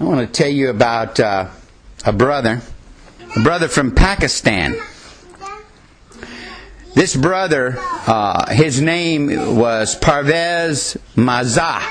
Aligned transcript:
I 0.00 0.04
want 0.04 0.20
to 0.20 0.32
tell 0.32 0.50
you 0.50 0.70
about 0.70 1.18
uh, 1.18 1.48
a 2.04 2.12
brother, 2.12 2.60
a 3.36 3.42
brother 3.42 3.66
from 3.66 3.96
Pakistan. 3.96 4.76
This 6.94 7.16
brother, 7.16 7.74
uh, 8.06 8.48
his 8.54 8.80
name 8.80 9.56
was 9.56 9.96
Parvez 9.96 10.96
Masih, 11.16 11.82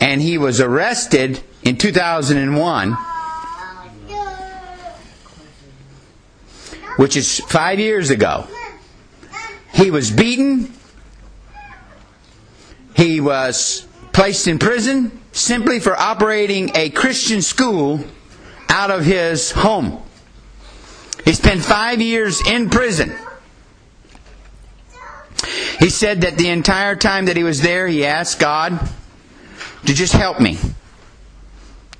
and 0.00 0.20
he 0.20 0.36
was 0.36 0.60
arrested 0.60 1.42
in 1.62 1.78
2001, 1.78 2.92
which 6.96 7.16
is 7.16 7.40
five 7.40 7.80
years 7.80 8.10
ago. 8.10 8.46
He 9.72 9.90
was 9.90 10.10
beaten. 10.10 10.74
He 12.94 13.22
was 13.22 13.86
placed 14.12 14.46
in 14.46 14.58
prison 14.58 15.19
simply 15.32 15.80
for 15.80 15.98
operating 15.98 16.70
a 16.74 16.90
Christian 16.90 17.42
school 17.42 18.00
out 18.68 18.90
of 18.90 19.04
his 19.04 19.50
home. 19.52 20.02
He 21.24 21.32
spent 21.32 21.62
five 21.62 22.00
years 22.00 22.40
in 22.46 22.70
prison. 22.70 23.14
He 25.78 25.90
said 25.90 26.22
that 26.22 26.36
the 26.36 26.48
entire 26.48 26.96
time 26.96 27.26
that 27.26 27.36
he 27.36 27.42
was 27.42 27.62
there, 27.62 27.86
he 27.86 28.04
asked 28.04 28.38
God 28.38 28.78
to 29.86 29.94
just 29.94 30.12
help 30.12 30.40
me, 30.40 30.58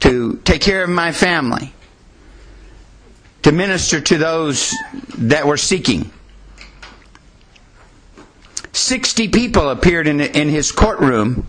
to 0.00 0.40
take 0.44 0.60
care 0.60 0.82
of 0.82 0.90
my 0.90 1.12
family, 1.12 1.72
to 3.42 3.52
minister 3.52 4.00
to 4.00 4.18
those 4.18 4.74
that 5.16 5.46
were 5.46 5.56
seeking. 5.56 6.10
Sixty 8.72 9.28
people 9.28 9.70
appeared 9.70 10.06
in, 10.06 10.20
in 10.20 10.48
his 10.48 10.72
courtroom 10.72 11.48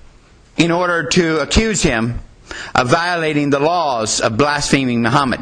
in 0.58 0.72
order 0.72 1.04
to 1.10 1.40
accuse 1.40 1.82
him 1.82 2.20
of 2.76 2.90
violating 2.90 3.50
the 3.50 3.60
laws 3.60 4.20
of 4.20 4.38
blaspheming 4.38 5.02
Muhammad. 5.02 5.42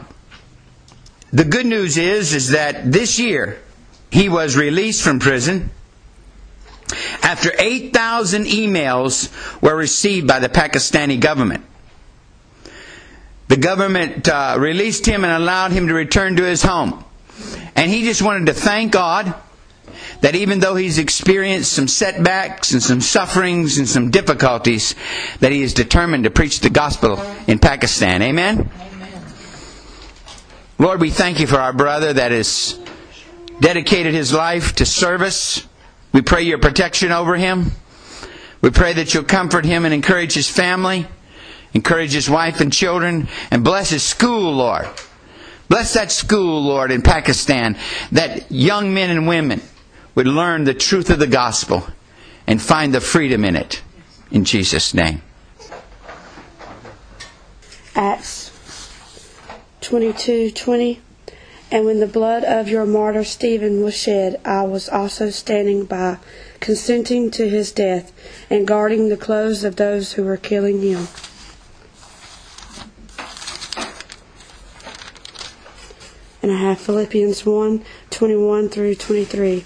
The 1.32 1.44
good 1.44 1.66
news 1.66 1.98
is, 1.98 2.34
is 2.34 2.50
that 2.52 2.92
this 2.92 3.20
year 3.20 3.60
he 4.12 4.30
was 4.30 4.56
released 4.56 5.04
from 5.04 5.20
prison 5.20 5.70
after 7.22 7.52
8,000 7.58 8.46
emails 8.46 9.30
were 9.62 9.76
received 9.76 10.28
by 10.28 10.40
the 10.40 10.50
Pakistani 10.50 11.20
government. 11.20 11.64
The 13.48 13.58
government 13.58 14.28
uh, 14.28 14.56
released 14.60 15.06
him 15.06 15.24
and 15.24 15.34
allowed 15.34 15.72
him 15.72 15.88
to 15.88 15.94
return 15.94 16.36
to 16.38 16.44
his 16.44 16.64
home. 16.64 17.04
And 17.76 17.90
he 17.90 18.04
just 18.04 18.22
wanted 18.22 18.48
to 18.48 18.54
thank 18.54 18.92
God 18.92 19.34
that 20.22 20.36
even 20.36 20.60
though 20.60 20.76
he's 20.76 20.98
experienced 20.98 21.72
some 21.72 21.88
setbacks 21.88 22.74
and 22.74 22.84
some 22.84 23.02
sufferings 23.02 23.78
and 23.78 23.88
some 23.88 24.12
difficulties, 24.12 24.96
that 25.40 25.52
he 25.52 25.62
is 25.62 25.74
determined 25.74 26.26
to 26.26 26.30
preach 26.30 26.60
the 26.60 26.70
gospel 26.70 27.22
in 27.48 27.60
Pakistan. 27.60 28.22
Amen? 28.22 28.70
Amen. 28.80 29.24
Lord, 30.78 31.00
we 31.00 31.10
thank 31.10 31.40
you 31.40 31.48
for 31.48 31.58
our 31.58 31.74
brother 31.74 32.14
that 32.14 32.32
has 32.32 32.80
dedicated 33.60 34.14
his 34.14 34.34
life 34.34 34.76
to 34.76 34.86
service. 34.86 35.66
We 36.12 36.22
pray 36.22 36.44
your 36.44 36.60
protection 36.60 37.12
over 37.12 37.36
him. 37.36 37.72
We 38.62 38.72
pray 38.72 38.94
that 38.94 39.14
you'll 39.14 39.24
comfort 39.24 39.64
him 39.64 39.86
and 39.86 39.94
encourage 39.94 40.34
his 40.34 40.50
family, 40.50 41.08
encourage 41.74 42.12
his 42.12 42.30
wife 42.30 42.60
and 42.60 42.74
children, 42.74 43.30
and 43.52 43.64
bless 43.64 43.90
his 43.90 44.04
school, 44.04 44.54
Lord. 44.54 44.88
Bless 45.70 45.94
that 45.94 46.12
school, 46.12 46.64
Lord, 46.64 46.92
in 46.92 47.04
Pakistan, 47.04 47.78
that 48.12 48.52
young 48.52 48.94
men 48.94 49.12
and 49.12 49.28
women 49.28 49.62
would 50.16 50.28
learn 50.28 50.64
the 50.64 50.74
truth 50.74 51.10
of 51.10 51.20
the 51.20 51.28
gospel 51.28 51.88
and 52.48 52.62
find 52.62 52.94
the 52.94 53.02
freedom 53.02 53.46
in 53.46 53.56
it. 53.56 53.82
In 54.32 54.46
Jesus' 54.46 54.94
name. 54.94 55.22
Acts 57.96 58.52
22 59.82 60.52
20. 60.52 61.02
And 61.72 61.86
when 61.86 62.00
the 62.00 62.08
blood 62.08 62.44
of 62.44 62.68
your 62.68 62.86
martyr 62.86 63.24
Stephen 63.24 63.84
was 63.84 63.96
shed, 63.96 64.42
I 64.44 64.64
was 64.64 64.90
also 64.90 65.30
standing 65.30 65.86
by, 65.86 66.18
consenting 66.60 67.30
to 67.32 67.48
his 67.48 67.72
death, 67.72 68.12
and 68.50 68.68
guarding 68.68 69.10
the 69.10 69.18
clothes 69.18 69.64
of 69.64 69.76
those 69.76 70.14
who 70.14 70.24
were 70.24 70.38
killing 70.38 70.82
him. 70.82 71.08
And 76.42 76.52
I 76.52 76.58
have 76.58 76.80
Philippians 76.80 77.46
1 77.46 77.84
21 78.10 78.70
through 78.70 78.96
23. 78.96 79.66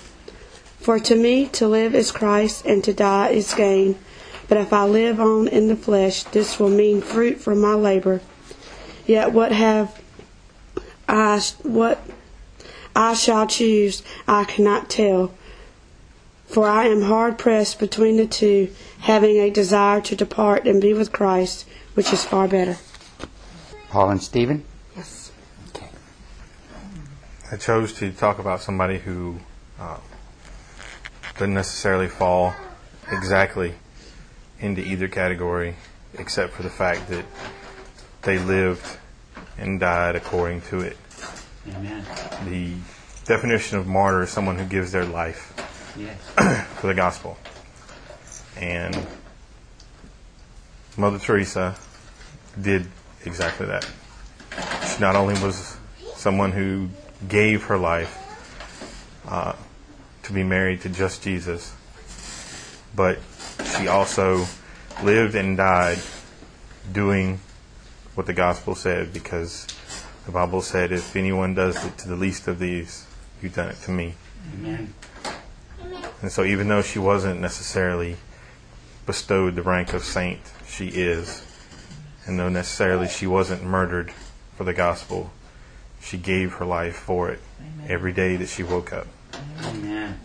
For 0.83 0.99
to 0.99 1.15
me 1.15 1.47
to 1.47 1.65
live 1.65 1.95
is 1.95 2.11
Christ, 2.11 2.65
and 2.65 2.83
to 2.83 2.93
die 2.93 3.29
is 3.29 3.53
gain. 3.53 3.97
But 4.49 4.57
if 4.57 4.73
I 4.73 4.83
live 4.83 5.17
on 5.17 5.47
in 5.47 5.69
the 5.69 5.77
flesh, 5.77 6.23
this 6.25 6.59
will 6.59 6.69
mean 6.69 6.99
fruit 7.01 7.39
from 7.39 7.61
my 7.61 7.73
labor. 7.73 8.19
Yet 9.05 9.31
what 9.31 9.53
have 9.53 9.97
I, 11.07 11.41
what 11.61 12.05
I 12.93 13.13
shall 13.13 13.47
choose, 13.47 14.03
I 14.27 14.43
cannot 14.43 14.89
tell. 14.89 15.33
For 16.47 16.67
I 16.67 16.87
am 16.87 17.03
hard 17.03 17.37
pressed 17.37 17.79
between 17.79 18.17
the 18.17 18.27
two, 18.27 18.69
having 18.99 19.37
a 19.37 19.49
desire 19.49 20.01
to 20.01 20.17
depart 20.17 20.67
and 20.67 20.81
be 20.81 20.93
with 20.93 21.13
Christ, 21.13 21.65
which 21.93 22.11
is 22.11 22.25
far 22.25 22.49
better. 22.49 22.75
Paul 23.89 24.09
and 24.09 24.21
Stephen? 24.21 24.65
Yes. 24.97 25.31
Okay. 25.69 25.87
I 27.53 27.55
chose 27.55 27.93
to 27.93 28.11
talk 28.11 28.37
about 28.37 28.59
somebody 28.59 28.97
who 28.99 29.37
uh, 29.79 29.97
doesn't 31.35 31.53
necessarily 31.53 32.07
fall 32.07 32.55
exactly 33.11 33.73
into 34.59 34.81
either 34.81 35.07
category, 35.07 35.75
except 36.17 36.53
for 36.53 36.63
the 36.63 36.69
fact 36.69 37.09
that 37.09 37.25
they 38.21 38.39
lived 38.39 38.85
and 39.57 39.79
died 39.79 40.15
according 40.15 40.61
to 40.61 40.79
it. 40.79 40.97
Amen. 41.75 42.03
The 42.45 42.73
definition 43.25 43.77
of 43.77 43.87
martyr 43.87 44.23
is 44.23 44.29
someone 44.29 44.57
who 44.57 44.65
gives 44.65 44.91
their 44.91 45.05
life 45.05 45.53
Yes. 45.97 46.17
for 46.79 46.87
the 46.87 46.93
gospel. 46.93 47.37
And 48.57 49.05
Mother 50.97 51.19
Teresa 51.19 51.75
did 52.59 52.85
exactly 53.25 53.65
that. 53.67 53.89
She 54.87 54.99
not 54.99 55.15
only 55.15 55.33
was 55.35 55.77
someone 56.15 56.51
who 56.51 56.89
gave 57.27 57.63
her 57.65 57.77
life 57.77 58.19
uh, 59.27 59.53
to 60.23 60.33
be 60.33 60.43
married 60.43 60.81
to 60.81 60.89
just 60.89 61.23
Jesus, 61.23 61.73
but 62.95 63.19
she 63.77 63.87
also 63.87 64.45
lived 65.03 65.35
and 65.35 65.57
died 65.57 65.99
doing 66.91 67.39
what 68.15 68.27
the 68.27 68.33
gospel 68.33 68.75
said 68.75 69.13
because 69.13 69.67
the 70.25 70.31
Bible 70.31 70.61
said, 70.61 70.91
if 70.91 71.15
anyone 71.15 71.53
does 71.53 71.83
it 71.85 71.97
to 71.99 72.07
the 72.07 72.15
least 72.15 72.47
of 72.47 72.59
these, 72.59 73.05
you've 73.41 73.55
done 73.55 73.69
it 73.69 73.77
to 73.81 73.91
me. 73.91 74.13
Amen. 74.53 74.93
And 76.21 76.31
so, 76.31 76.43
even 76.45 76.69
though 76.69 76.81
she 76.81 76.99
wasn't 76.99 77.41
necessarily 77.41 78.15
bestowed 79.05 79.55
the 79.55 79.61
rank 79.61 79.93
of 79.93 80.03
saint, 80.03 80.39
she 80.65 80.87
is. 80.87 81.45
And 82.25 82.39
though 82.39 82.47
necessarily 82.47 83.09
she 83.09 83.27
wasn't 83.27 83.63
murdered 83.63 84.11
for 84.55 84.63
the 84.63 84.73
gospel, 84.73 85.31
she 86.01 86.17
gave 86.17 86.53
her 86.53 86.65
life 86.65 86.95
for 86.95 87.29
it 87.29 87.39
every 87.87 88.13
day 88.13 88.37
that 88.37 88.47
she 88.47 88.63
woke 88.63 88.93
up. 88.93 89.07
Amen. 89.63 90.19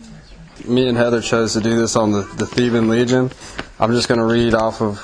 Me 0.65 0.87
and 0.87 0.97
Heather 0.97 1.21
chose 1.21 1.53
to 1.53 1.61
do 1.61 1.79
this 1.79 1.95
on 1.95 2.11
the, 2.11 2.23
the 2.37 2.45
Theban 2.45 2.89
Legion. 2.89 3.31
I'm 3.79 3.91
just 3.91 4.07
going 4.07 4.19
to 4.19 4.25
read 4.25 4.53
off 4.53 4.81
of 4.81 4.99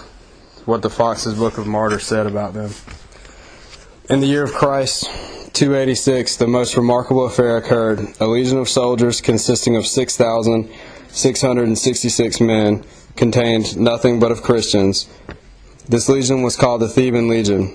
what 0.66 0.82
the 0.82 0.90
Fox's 0.90 1.36
Book 1.36 1.58
of 1.58 1.68
Martyrs 1.68 2.06
said 2.06 2.28
about 2.28 2.54
them. 2.54 2.72
In 4.10 4.20
the 4.20 4.28
year 4.28 4.44
of 4.44 4.52
Christ, 4.54 5.06
286, 5.54 6.36
the 6.36 6.48
most 6.48 6.76
remarkable 6.76 7.26
affair 7.26 7.56
occurred. 7.58 8.02
A 8.20 8.28
legion 8.28 8.58
of 8.58 8.68
soldiers 8.68 9.22
consisting 9.22 9.78
of 9.78 9.88
6,666 9.88 12.42
men 12.42 12.84
contained 13.16 13.80
nothing 13.80 14.20
but 14.20 14.32
of 14.32 14.44
Christians. 14.44 15.08
This 15.88 16.10
legion 16.10 16.42
was 16.42 16.58
called 16.58 16.82
the 16.82 16.90
Theban 16.90 17.30
Legion 17.30 17.74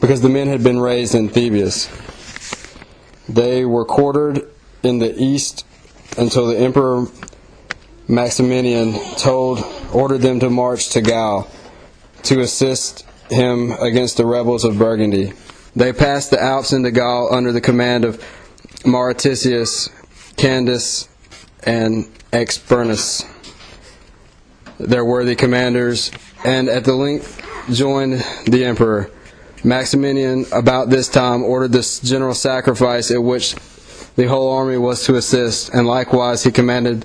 because 0.00 0.22
the 0.22 0.28
men 0.28 0.48
had 0.48 0.64
been 0.64 0.80
raised 0.80 1.14
in 1.14 1.28
Thebes. 1.28 1.88
They 3.28 3.64
were 3.64 3.84
quartered 3.84 4.50
in 4.84 4.98
the 4.98 5.14
east 5.20 5.66
until 6.16 6.46
the 6.46 6.58
Emperor 6.58 7.06
Maximinian 8.08 8.92
told 9.16 9.64
ordered 9.92 10.18
them 10.18 10.40
to 10.40 10.50
march 10.50 10.90
to 10.90 11.00
Gaul 11.00 11.50
to 12.24 12.40
assist 12.40 13.06
him 13.30 13.72
against 13.72 14.16
the 14.16 14.26
rebels 14.26 14.64
of 14.64 14.78
Burgundy. 14.78 15.32
They 15.76 15.92
passed 15.92 16.30
the 16.30 16.40
Alps 16.40 16.72
into 16.72 16.90
Gaul 16.90 17.32
under 17.34 17.52
the 17.52 17.60
command 17.60 18.04
of 18.04 18.22
Mauritius, 18.84 19.88
Candace, 20.36 21.08
and 21.62 22.10
Expernus, 22.32 23.24
their 24.78 25.04
worthy 25.04 25.34
commanders, 25.34 26.10
and 26.44 26.68
at 26.68 26.84
the 26.84 26.94
length 26.94 27.40
joined 27.72 28.24
the 28.46 28.64
emperor. 28.64 29.10
Maximinian, 29.64 30.44
about 30.52 30.90
this 30.90 31.08
time, 31.08 31.42
ordered 31.42 31.72
this 31.72 32.00
general 32.00 32.34
sacrifice 32.34 33.10
at 33.10 33.22
which 33.22 33.54
the 34.16 34.26
whole 34.26 34.52
army 34.52 34.76
was 34.76 35.04
to 35.06 35.16
assist, 35.16 35.70
and 35.70 35.86
likewise 35.86 36.44
he 36.44 36.52
commanded 36.52 37.04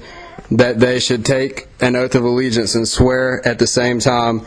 that 0.52 0.80
they 0.80 1.00
should 1.00 1.26
take 1.26 1.68
an 1.80 1.96
oath 1.96 2.16
of 2.16 2.24
allegiance 2.24 2.76
and 2.76 2.88
swear 2.88 3.46
at 3.48 3.60
the 3.60 3.68
same 3.68 4.00
time 4.00 4.42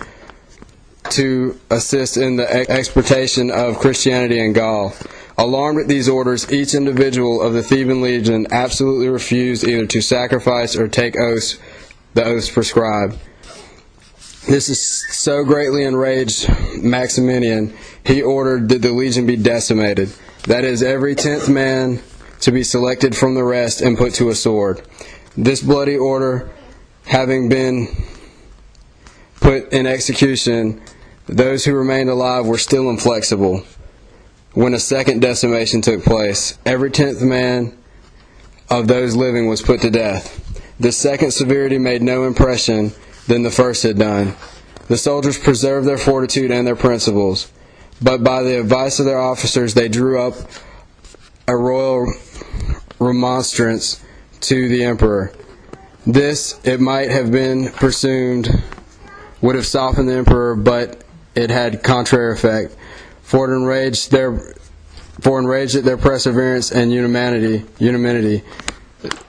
to 1.10 1.58
assist 1.70 2.16
in 2.16 2.36
the 2.36 2.70
exportation 2.70 3.50
of 3.50 3.78
Christianity 3.78 4.38
in 4.38 4.52
Gaul. 4.52 4.94
Alarmed 5.38 5.80
at 5.80 5.88
these 5.88 6.08
orders, 6.08 6.52
each 6.52 6.74
individual 6.74 7.42
of 7.42 7.54
the 7.54 7.62
Theban 7.62 8.02
legion 8.02 8.46
absolutely 8.50 9.08
refused 9.08 9.66
either 9.66 9.86
to 9.86 10.00
sacrifice 10.00 10.76
or 10.76 10.88
take 10.88 11.16
oaths, 11.16 11.58
the 12.14 12.24
oaths 12.24 12.50
prescribed. 12.50 13.18
This 14.46 14.68
is 14.68 14.80
so 15.16 15.44
greatly 15.44 15.84
enraged 15.84 16.48
Maximinian, 16.76 17.74
he 18.04 18.22
ordered 18.22 18.68
that 18.70 18.82
the 18.82 18.92
legion 18.92 19.26
be 19.26 19.36
decimated. 19.36 20.12
That 20.44 20.64
is, 20.64 20.82
every 20.82 21.14
tenth 21.14 21.48
man 21.48 22.02
to 22.42 22.52
be 22.52 22.62
selected 22.62 23.16
from 23.16 23.34
the 23.34 23.44
rest 23.44 23.80
and 23.80 23.96
put 23.96 24.14
to 24.14 24.28
a 24.28 24.34
sword. 24.34 24.82
This 25.36 25.62
bloody 25.62 25.96
order 25.96 26.50
having 27.06 27.48
been 27.48 27.88
put 29.40 29.72
in 29.72 29.86
execution, 29.86 30.80
those 31.26 31.64
who 31.64 31.74
remained 31.74 32.10
alive 32.10 32.46
were 32.46 32.58
still 32.58 32.90
inflexible. 32.90 33.64
When 34.54 34.74
a 34.74 34.78
second 34.78 35.22
decimation 35.22 35.80
took 35.80 36.04
place, 36.04 36.58
every 36.66 36.90
tenth 36.90 37.22
man 37.22 37.76
of 38.68 38.88
those 38.88 39.16
living 39.16 39.48
was 39.48 39.62
put 39.62 39.80
to 39.82 39.90
death. 39.90 40.38
This 40.78 40.98
second 40.98 41.30
severity 41.30 41.78
made 41.78 42.02
no 42.02 42.24
impression 42.26 42.92
than 43.28 43.42
the 43.42 43.50
first 43.50 43.84
had 43.84 43.98
done. 43.98 44.34
The 44.88 44.96
soldiers 44.96 45.38
preserved 45.38 45.86
their 45.86 45.96
fortitude 45.96 46.50
and 46.50 46.66
their 46.66 46.76
principles, 46.76 47.50
but 48.02 48.24
by 48.24 48.42
the 48.42 48.58
advice 48.58 48.98
of 48.98 49.06
their 49.06 49.20
officers 49.20 49.74
they 49.74 49.88
drew 49.88 50.20
up 50.20 50.34
a 51.46 51.56
royal 51.56 52.12
remonstrance 52.98 54.02
to 54.40 54.68
the 54.68 54.84
emperor. 54.84 55.32
This, 56.06 56.60
it 56.64 56.80
might 56.80 57.10
have 57.10 57.30
been 57.30 57.70
presumed, 57.70 58.48
would 59.40 59.54
have 59.54 59.66
softened 59.66 60.08
the 60.08 60.14
emperor, 60.14 60.54
but 60.54 61.04
it 61.34 61.50
had 61.50 61.82
contrary 61.82 62.32
effect. 62.32 62.76
For 63.22 63.52
enraged 63.54 64.10
their, 64.10 64.54
for 65.20 65.38
enraged 65.38 65.76
at 65.76 65.84
their 65.84 65.96
perseverance 65.96 66.70
and 66.72 66.92
unanimity, 66.92 67.64
unanimity, 67.78 68.42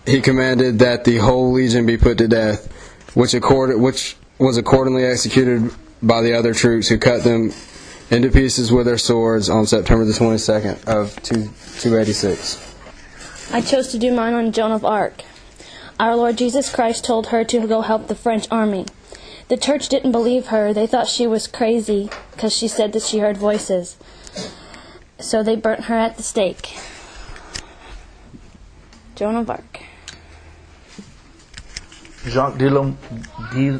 he 0.06 0.21
commanded 0.21 0.80
that 0.80 1.04
the 1.06 1.18
whole 1.18 1.51
legion 1.51 1.86
be 1.86 1.98
put 1.98 2.18
to 2.18 2.27
death, 2.27 2.71
which 3.16 3.33
accorded, 3.33 3.80
which 3.80 4.18
was 4.39 4.57
accordingly 4.57 5.06
executed 5.06 5.71
by 6.01 6.21
the 6.21 6.33
other 6.33 6.54
troops, 6.54 6.89
who 6.89 6.98
cut 6.98 7.24
them 7.24 7.51
into 8.13 8.30
pieces 8.30 8.71
with 8.71 8.86
their 8.86 8.98
swords 8.98 9.50
on 9.50 9.65
September 9.65 10.06
the 10.06 10.13
22nd 10.13 10.86
of 10.86 11.15
2, 11.24 11.33
286. 11.80 12.75
I 13.51 13.60
chose 13.62 13.88
to 13.88 13.98
do 13.98 14.13
mine 14.13 14.33
on 14.33 14.51
Joan 14.51 14.71
of 14.71 14.86
Arc. 14.86 15.24
Our 16.00 16.15
Lord 16.15 16.38
Jesus 16.38 16.71
Christ 16.71 17.04
told 17.04 17.27
her 17.27 17.44
to 17.44 17.68
go 17.68 17.81
help 17.81 18.07
the 18.07 18.15
French 18.15 18.48
army. 18.51 18.86
The 19.48 19.57
church 19.57 19.89
didn't 19.89 20.12
believe 20.12 20.48
her. 20.48 20.74
They 20.74 20.86
thought 20.86 21.07
she 21.07 21.25
was 21.25 21.48
crazy 21.48 22.10
because 22.31 22.56
she 22.56 22.68
said 22.68 22.94
that 22.94 23.01
she 23.01 23.19
heard 23.19 23.38
voices. 23.38 23.98
So 25.19 25.42
they 25.42 25.56
burnt 25.56 25.86
her 25.86 25.95
at 25.95 26.18
the 26.18 26.24
stake. 26.24 26.77
Joan 29.16 29.36
of 29.36 29.50
Arc. 29.50 29.81
Jacques 32.25 32.57
de 32.57 32.69
la- 32.69 32.94
de 33.51 33.80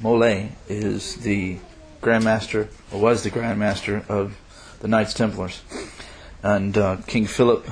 Molay 0.00 0.52
is 0.68 1.16
the 1.16 1.58
Grandmaster, 2.06 2.68
or 2.92 3.00
was 3.00 3.24
the 3.24 3.32
Grandmaster 3.32 4.08
of 4.08 4.38
the 4.78 4.86
Knights 4.86 5.12
Templars. 5.12 5.62
And 6.40 6.78
uh, 6.78 6.98
King 7.08 7.26
Philip 7.26 7.68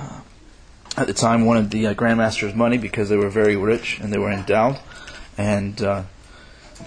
at 0.96 1.06
the 1.06 1.14
time 1.14 1.46
wanted 1.46 1.70
the 1.70 1.86
uh, 1.86 1.94
Grandmaster's 1.94 2.52
money 2.52 2.76
because 2.76 3.08
they 3.08 3.16
were 3.16 3.30
very 3.30 3.54
rich 3.54 4.00
and 4.00 4.12
they 4.12 4.18
were 4.18 4.32
endowed. 4.32 4.80
And 5.38 5.80
uh, 5.80 6.02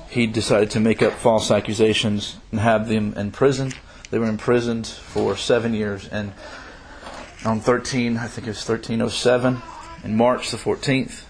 he 0.10 0.28
decided 0.28 0.72
to 0.72 0.82
make 0.82 1.02
up 1.02 1.14
false 1.14 1.50
accusations 1.50 2.36
and 2.52 2.60
have 2.60 2.90
them 2.90 3.14
imprisoned. 3.14 3.78
They 4.12 4.20
were 4.20 4.28
imprisoned 4.28 4.86
for 4.86 5.38
seven 5.38 5.74
years. 5.74 6.06
And 6.10 6.34
on 7.46 7.62
13, 7.62 8.18
I 8.18 8.28
think 8.28 8.48
it 8.48 8.52
was 8.52 8.68
1307, 8.68 9.62
in 10.04 10.18
March 10.18 10.52
the 10.52 10.58
14th, 10.58 11.24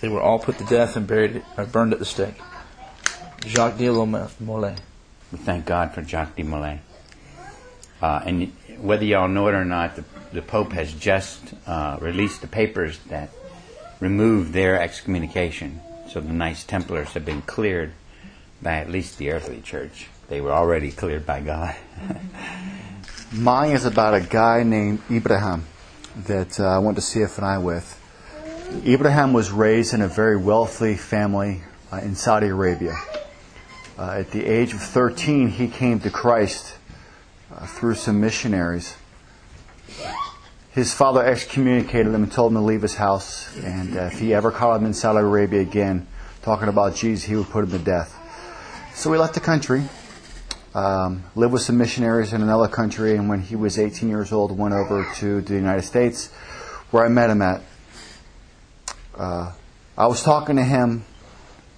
they 0.00 0.08
were 0.08 0.20
all 0.20 0.38
put 0.38 0.58
to 0.58 0.64
death 0.66 0.94
and 0.94 1.06
buried, 1.06 1.42
or 1.56 1.64
burned 1.66 1.92
at 1.92 1.98
the 1.98 2.04
stake. 2.04 2.36
Jacques 3.44 3.76
de 3.76 3.90
la 3.90 4.28
Molay. 4.38 4.76
We 5.34 5.40
thank 5.40 5.66
God 5.66 5.92
for 5.92 6.00
Jacques 6.00 6.36
de 6.36 6.44
Molay. 6.44 6.78
Uh, 8.00 8.22
and 8.24 8.52
whether 8.78 9.04
y'all 9.04 9.26
know 9.26 9.48
it 9.48 9.54
or 9.54 9.64
not, 9.64 9.96
the, 9.96 10.04
the 10.32 10.42
Pope 10.42 10.70
has 10.74 10.92
just 10.92 11.54
uh, 11.66 11.98
released 12.00 12.40
the 12.40 12.46
papers 12.46 13.00
that 13.08 13.30
remove 13.98 14.52
their 14.52 14.80
excommunication. 14.80 15.80
So 16.08 16.20
the 16.20 16.32
Knights 16.32 16.62
Templars 16.62 17.14
have 17.14 17.24
been 17.24 17.42
cleared 17.42 17.94
by 18.62 18.74
at 18.76 18.88
least 18.88 19.18
the 19.18 19.32
earthly 19.32 19.60
church. 19.60 20.06
They 20.28 20.40
were 20.40 20.52
already 20.52 20.92
cleared 20.92 21.26
by 21.26 21.40
God. 21.40 21.74
Mine 23.32 23.72
is 23.72 23.86
about 23.86 24.14
a 24.14 24.20
guy 24.20 24.62
named 24.62 25.02
Ibrahim 25.10 25.64
that 26.28 26.60
uh, 26.60 26.76
I 26.76 26.78
went 26.78 26.96
to 26.96 27.02
CFNI 27.02 27.60
with. 27.60 28.00
Ibrahim 28.86 29.32
was 29.32 29.50
raised 29.50 29.94
in 29.94 30.00
a 30.00 30.06
very 30.06 30.36
wealthy 30.36 30.94
family 30.94 31.62
uh, 31.92 31.96
in 31.96 32.14
Saudi 32.14 32.46
Arabia. 32.46 32.94
Uh, 33.96 34.16
at 34.18 34.32
the 34.32 34.44
age 34.44 34.74
of 34.74 34.80
13, 34.80 35.48
he 35.50 35.68
came 35.68 36.00
to 36.00 36.10
Christ 36.10 36.74
uh, 37.54 37.64
through 37.64 37.94
some 37.94 38.20
missionaries. 38.20 38.96
His 40.72 40.92
father 40.92 41.24
excommunicated 41.24 42.12
him 42.12 42.24
and 42.24 42.32
told 42.32 42.50
him 42.50 42.56
to 42.56 42.64
leave 42.64 42.82
his 42.82 42.96
house, 42.96 43.56
and 43.58 43.96
uh, 43.96 44.06
if 44.06 44.18
he 44.18 44.34
ever 44.34 44.50
caught 44.50 44.80
him 44.80 44.86
in 44.86 44.94
Saudi 44.94 45.20
Arabia 45.20 45.60
again 45.60 46.08
talking 46.42 46.66
about 46.66 46.96
Jesus, 46.96 47.24
he 47.24 47.36
would 47.36 47.48
put 47.50 47.62
him 47.62 47.70
to 47.70 47.78
death. 47.78 48.18
So 48.96 49.12
he 49.12 49.18
left 49.18 49.34
the 49.34 49.40
country, 49.40 49.84
um, 50.74 51.22
lived 51.36 51.52
with 51.52 51.62
some 51.62 51.78
missionaries 51.78 52.32
in 52.32 52.42
another 52.42 52.66
country, 52.66 53.14
and 53.14 53.28
when 53.28 53.42
he 53.42 53.54
was 53.54 53.78
18 53.78 54.08
years 54.08 54.32
old, 54.32 54.58
went 54.58 54.74
over 54.74 55.08
to 55.18 55.40
the 55.40 55.54
United 55.54 55.82
States, 55.82 56.32
where 56.90 57.04
I 57.04 57.08
met 57.08 57.30
him 57.30 57.42
at. 57.42 57.62
Uh, 59.16 59.52
I 59.96 60.08
was 60.08 60.24
talking 60.24 60.56
to 60.56 60.64
him 60.64 61.04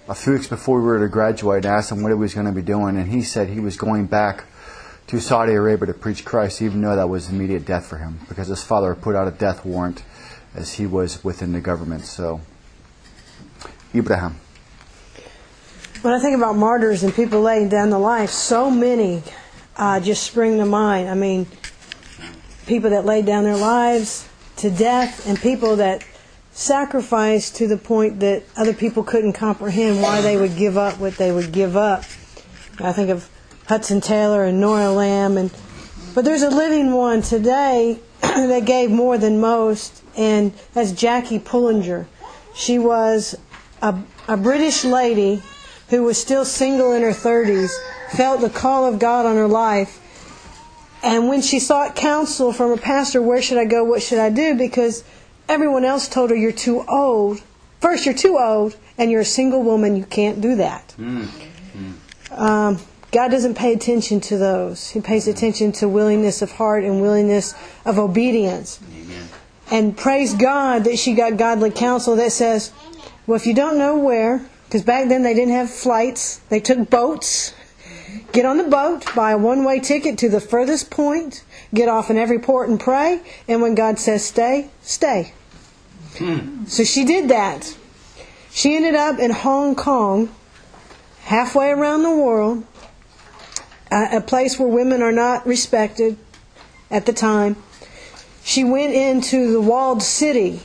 a 0.07 0.15
few 0.15 0.33
weeks 0.33 0.47
before 0.47 0.79
we 0.79 0.85
were 0.85 0.99
to 0.99 1.09
graduate 1.09 1.65
and 1.65 1.73
asked 1.73 1.91
him 1.91 2.01
what 2.01 2.09
he 2.09 2.15
was 2.15 2.33
going 2.33 2.45
to 2.45 2.51
be 2.51 2.61
doing, 2.61 2.97
and 2.97 3.11
he 3.11 3.21
said 3.21 3.49
he 3.49 3.59
was 3.59 3.75
going 3.75 4.05
back 4.05 4.45
to 5.07 5.19
Saudi 5.19 5.53
Arabia 5.53 5.87
to 5.87 5.93
preach 5.93 6.23
Christ, 6.23 6.61
even 6.61 6.81
though 6.81 6.95
that 6.95 7.09
was 7.09 7.29
immediate 7.29 7.65
death 7.65 7.85
for 7.85 7.97
him, 7.97 8.19
because 8.29 8.47
his 8.47 8.63
father 8.63 8.95
put 8.95 9.15
out 9.15 9.27
a 9.27 9.31
death 9.31 9.65
warrant 9.65 10.03
as 10.55 10.73
he 10.73 10.85
was 10.85 11.23
within 11.23 11.51
the 11.51 11.61
government. 11.61 12.05
So, 12.05 12.41
Ibrahim. 13.93 14.35
When 16.01 16.13
I 16.13 16.19
think 16.19 16.37
about 16.37 16.55
martyrs 16.55 17.03
and 17.03 17.13
people 17.13 17.41
laying 17.41 17.69
down 17.69 17.89
the 17.89 17.99
life, 17.99 18.29
so 18.29 18.69
many 18.69 19.23
uh, 19.75 19.99
just 19.99 20.23
spring 20.23 20.57
to 20.57 20.65
mind. 20.65 21.09
I 21.09 21.15
mean, 21.15 21.47
people 22.65 22.91
that 22.91 23.05
laid 23.05 23.25
down 23.25 23.43
their 23.43 23.57
lives 23.57 24.27
to 24.57 24.69
death 24.69 25.27
and 25.27 25.39
people 25.39 25.77
that 25.77 26.03
sacrificed 26.57 27.55
to 27.55 27.67
the 27.67 27.77
point 27.77 28.19
that 28.19 28.41
other 28.57 28.73
people 28.73 29.03
couldn't 29.03 29.33
comprehend 29.33 30.01
why 30.01 30.21
they 30.21 30.35
would 30.35 30.57
give 30.57 30.75
up 30.75 30.99
what 30.99 31.15
they 31.15 31.31
would 31.31 31.51
give 31.51 31.77
up. 31.77 31.99
I 32.79 32.91
think 32.93 33.11
of 33.11 33.29
Hudson 33.67 34.01
Taylor 34.01 34.43
and 34.43 34.59
Nora 34.59 34.89
Lam, 34.89 35.37
and 35.37 35.51
but 36.15 36.25
there's 36.25 36.41
a 36.41 36.49
living 36.49 36.93
one 36.93 37.21
today 37.21 37.99
that 38.21 38.65
gave 38.65 38.89
more 38.89 39.19
than 39.19 39.39
most, 39.39 40.01
and 40.17 40.51
that's 40.73 40.91
Jackie 40.93 41.37
Pullinger. 41.37 42.07
She 42.55 42.79
was 42.79 43.35
a, 43.83 43.95
a 44.27 44.35
British 44.35 44.83
lady 44.83 45.43
who 45.89 46.01
was 46.01 46.17
still 46.17 46.43
single 46.43 46.91
in 46.91 47.03
her 47.03 47.11
30s, 47.11 47.69
felt 48.13 48.41
the 48.41 48.49
call 48.49 48.91
of 48.91 48.97
God 48.97 49.27
on 49.27 49.35
her 49.35 49.47
life, 49.47 50.01
and 51.03 51.27
when 51.27 51.43
she 51.43 51.59
sought 51.59 51.95
counsel 51.95 52.51
from 52.51 52.71
a 52.71 52.77
pastor, 52.77 53.21
where 53.21 53.43
should 53.43 53.59
I 53.59 53.65
go? 53.65 53.83
What 53.83 54.01
should 54.01 54.17
I 54.17 54.31
do? 54.31 54.55
Because 54.55 55.03
everyone 55.49 55.85
else 55.85 56.07
told 56.07 56.29
her 56.29 56.35
you're 56.35 56.51
too 56.51 56.83
old. 56.87 57.41
First, 57.79 58.05
you're 58.05 58.15
too 58.15 58.37
old, 58.39 58.75
and 58.97 59.11
you're 59.11 59.21
a 59.21 59.25
single 59.25 59.63
woman. 59.63 59.95
You 59.95 60.05
can't 60.05 60.41
do 60.41 60.55
that. 60.55 60.95
Mm. 60.97 61.27
Mm. 61.77 62.39
Um, 62.39 62.79
God 63.11 63.29
doesn't 63.29 63.55
pay 63.55 63.73
attention 63.73 64.19
to 64.21 64.37
those. 64.37 64.89
He 64.89 65.01
pays 65.01 65.27
mm. 65.27 65.31
attention 65.31 65.71
to 65.73 65.87
willingness 65.87 66.41
of 66.41 66.51
heart 66.51 66.83
and 66.83 67.01
willingness 67.01 67.53
of 67.85 67.99
obedience. 67.99 68.79
And 69.69 69.97
praise 69.97 70.33
God 70.33 70.85
that 70.85 70.97
she 70.97 71.13
got 71.13 71.37
godly 71.37 71.71
counsel 71.71 72.15
that 72.15 72.31
says, 72.31 72.71
well, 73.25 73.35
if 73.35 73.45
you 73.45 73.53
don't 73.53 73.77
know 73.77 73.97
where, 73.97 74.45
because 74.65 74.81
back 74.83 75.09
then 75.09 75.23
they 75.23 75.33
didn't 75.33 75.53
have 75.53 75.69
flights, 75.69 76.37
they 76.49 76.61
took 76.61 76.89
boats. 76.89 77.53
Get 78.31 78.45
on 78.45 78.57
the 78.57 78.63
boat, 78.63 79.05
buy 79.15 79.31
a 79.31 79.37
one 79.37 79.63
way 79.63 79.79
ticket 79.79 80.17
to 80.19 80.29
the 80.29 80.39
furthest 80.39 80.89
point, 80.89 81.43
get 81.73 81.89
off 81.89 82.09
in 82.09 82.17
every 82.17 82.39
port 82.39 82.69
and 82.69 82.79
pray, 82.79 83.21
and 83.47 83.61
when 83.61 83.75
God 83.75 83.99
says 83.99 84.25
stay, 84.25 84.69
stay. 84.81 85.33
Hmm. 86.17 86.65
So 86.65 86.83
she 86.83 87.05
did 87.05 87.29
that. 87.29 87.75
She 88.51 88.75
ended 88.75 88.95
up 88.95 89.19
in 89.19 89.31
Hong 89.31 89.75
Kong, 89.75 90.33
halfway 91.21 91.69
around 91.69 92.03
the 92.03 92.15
world, 92.15 92.63
a 93.91 94.17
a 94.17 94.21
place 94.21 94.57
where 94.57 94.67
women 94.67 95.01
are 95.01 95.11
not 95.11 95.45
respected 95.45 96.17
at 96.89 97.05
the 97.05 97.13
time. 97.13 97.55
She 98.43 98.63
went 98.63 98.93
into 98.93 99.51
the 99.51 99.61
walled 99.61 100.01
city. 100.01 100.61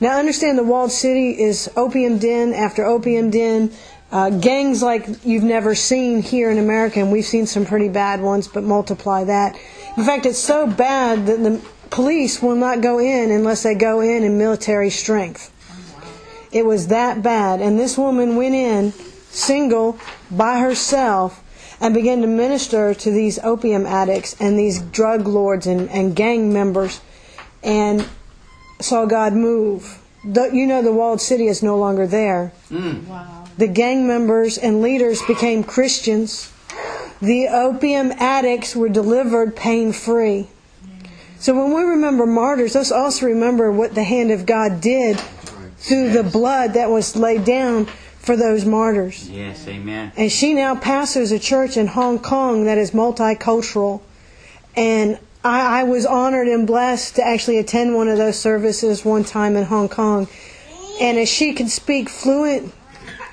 Now, 0.00 0.18
understand 0.18 0.58
the 0.58 0.62
walled 0.62 0.92
city 0.92 1.30
is 1.30 1.70
opium 1.74 2.18
den 2.18 2.52
after 2.52 2.84
opium 2.84 3.30
den. 3.30 3.72
Uh, 4.12 4.30
gangs 4.30 4.82
like 4.82 5.06
you've 5.24 5.42
never 5.42 5.74
seen 5.74 6.22
here 6.22 6.50
in 6.50 6.58
America, 6.58 7.00
and 7.00 7.10
we've 7.10 7.24
seen 7.24 7.46
some 7.46 7.66
pretty 7.66 7.88
bad 7.88 8.20
ones, 8.20 8.46
but 8.46 8.62
multiply 8.62 9.24
that. 9.24 9.56
In 9.96 10.04
fact, 10.04 10.26
it's 10.26 10.38
so 10.38 10.66
bad 10.66 11.26
that 11.26 11.42
the 11.42 11.60
police 11.90 12.40
will 12.40 12.54
not 12.54 12.80
go 12.80 12.98
in 12.98 13.30
unless 13.30 13.62
they 13.62 13.74
go 13.74 14.00
in 14.00 14.22
in 14.22 14.38
military 14.38 14.90
strength. 14.90 15.52
It 16.52 16.64
was 16.64 16.88
that 16.88 17.22
bad. 17.22 17.60
And 17.60 17.78
this 17.78 17.98
woman 17.98 18.36
went 18.36 18.54
in 18.54 18.92
single 18.92 19.98
by 20.30 20.60
herself 20.60 21.42
and 21.80 21.92
began 21.92 22.20
to 22.22 22.26
minister 22.26 22.94
to 22.94 23.10
these 23.10 23.38
opium 23.40 23.84
addicts 23.84 24.36
and 24.40 24.58
these 24.58 24.80
drug 24.80 25.26
lords 25.26 25.66
and, 25.66 25.90
and 25.90 26.16
gang 26.16 26.52
members 26.52 27.00
and 27.62 28.06
saw 28.80 29.04
God 29.04 29.32
move. 29.32 29.98
The, 30.24 30.50
you 30.52 30.66
know, 30.66 30.82
the 30.82 30.92
walled 30.92 31.20
city 31.20 31.48
is 31.48 31.62
no 31.62 31.76
longer 31.76 32.06
there. 32.06 32.52
The 33.58 33.66
gang 33.66 34.06
members 34.06 34.58
and 34.58 34.82
leaders 34.82 35.22
became 35.22 35.64
Christians. 35.64 36.52
The 37.20 37.48
opium 37.48 38.12
addicts 38.12 38.76
were 38.76 38.90
delivered 38.90 39.56
pain 39.56 39.92
free. 39.92 40.48
So 41.38 41.54
when 41.54 41.74
we 41.74 41.82
remember 41.82 42.26
martyrs, 42.26 42.74
let's 42.74 42.92
also 42.92 43.26
remember 43.26 43.70
what 43.70 43.94
the 43.94 44.04
hand 44.04 44.30
of 44.30 44.46
God 44.46 44.80
did 44.80 45.18
through 45.78 46.10
the 46.10 46.22
blood 46.22 46.74
that 46.74 46.90
was 46.90 47.16
laid 47.16 47.44
down 47.44 47.86
for 48.18 48.36
those 48.36 48.64
martyrs. 48.64 49.28
Yes, 49.30 49.66
amen. 49.68 50.12
And 50.16 50.32
she 50.32 50.52
now 50.52 50.74
pastors 50.74 51.30
a 51.32 51.38
church 51.38 51.76
in 51.76 51.86
Hong 51.86 52.18
Kong 52.18 52.64
that 52.64 52.76
is 52.76 52.90
multicultural. 52.90 54.02
And 54.74 55.18
I, 55.44 55.80
I 55.80 55.82
was 55.84 56.04
honored 56.04 56.48
and 56.48 56.66
blessed 56.66 57.16
to 57.16 57.26
actually 57.26 57.58
attend 57.58 57.94
one 57.94 58.08
of 58.08 58.18
those 58.18 58.38
services 58.38 59.04
one 59.04 59.24
time 59.24 59.56
in 59.56 59.64
Hong 59.64 59.88
Kong. 59.88 60.28
And 61.00 61.18
as 61.18 61.28
she 61.28 61.54
could 61.54 61.70
speak 61.70 62.08
fluent 62.08 62.72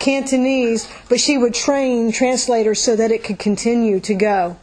Cantonese, 0.03 0.87
but 1.07 1.19
she 1.19 1.37
would 1.37 1.53
train 1.53 2.11
translators 2.11 2.81
so 2.81 2.95
that 2.95 3.09
it 3.11 3.23
could 3.23 3.39
continue 3.39 3.99
to 4.01 4.13
go. 4.13 4.57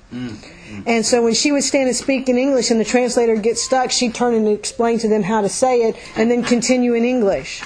And 0.87 1.05
so 1.05 1.23
when 1.23 1.35
she 1.35 1.51
would 1.51 1.65
stand 1.65 1.89
and 1.89 1.97
speak 1.97 2.29
in 2.29 2.37
English 2.37 2.71
and 2.71 2.79
the 2.79 2.85
translator 2.85 3.35
would 3.35 3.43
get 3.43 3.59
stuck, 3.59 3.91
she'd 3.91 4.15
turn 4.15 4.35
and 4.35 4.47
explain 4.47 4.99
to 5.01 5.09
them 5.09 5.23
how 5.23 5.41
to 5.41 5.49
say 5.49 5.83
it 5.89 5.97
and 6.15 6.31
then 6.31 6.43
continue 6.45 6.95
in 6.95 7.05
English. 7.05 7.63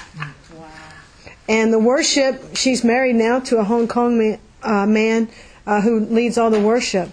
And 1.47 1.71
the 1.71 1.79
worship, 1.79 2.55
she's 2.55 2.83
married 2.83 3.15
now 3.15 3.39
to 3.41 3.57
a 3.57 3.63
Hong 3.63 3.87
Kong 3.87 4.17
man, 4.17 4.39
uh, 4.63 4.85
man 4.87 5.29
uh, 5.67 5.81
who 5.81 5.99
leads 5.99 6.37
all 6.37 6.49
the 6.49 6.59
worship. 6.59 7.09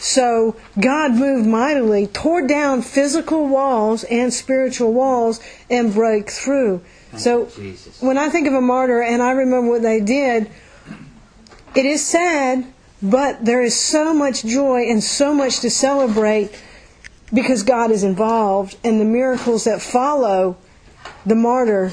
So 0.00 0.56
God 0.80 1.12
moved 1.12 1.46
mightily, 1.46 2.06
tore 2.06 2.46
down 2.46 2.82
physical 2.82 3.48
walls 3.48 4.04
and 4.04 4.32
spiritual 4.32 4.92
walls, 4.92 5.40
and 5.68 5.92
broke 5.92 6.30
through. 6.30 6.80
So 7.16 7.46
Jesus. 7.46 8.00
when 8.02 8.18
I 8.18 8.28
think 8.28 8.46
of 8.46 8.54
a 8.54 8.60
martyr 8.60 9.02
and 9.02 9.22
I 9.22 9.32
remember 9.32 9.70
what 9.70 9.82
they 9.82 10.00
did, 10.00 10.50
it 11.74 11.86
is 11.86 12.04
sad, 12.04 12.66
but 13.02 13.44
there 13.44 13.62
is 13.62 13.78
so 13.78 14.12
much 14.12 14.44
joy 14.44 14.90
and 14.90 15.02
so 15.02 15.34
much 15.34 15.60
to 15.60 15.70
celebrate 15.70 16.50
because 17.32 17.62
God 17.62 17.90
is 17.90 18.04
involved, 18.04 18.76
and 18.82 19.00
the 19.00 19.04
miracles 19.04 19.64
that 19.64 19.82
follow 19.82 20.56
the 21.26 21.34
martyr 21.34 21.92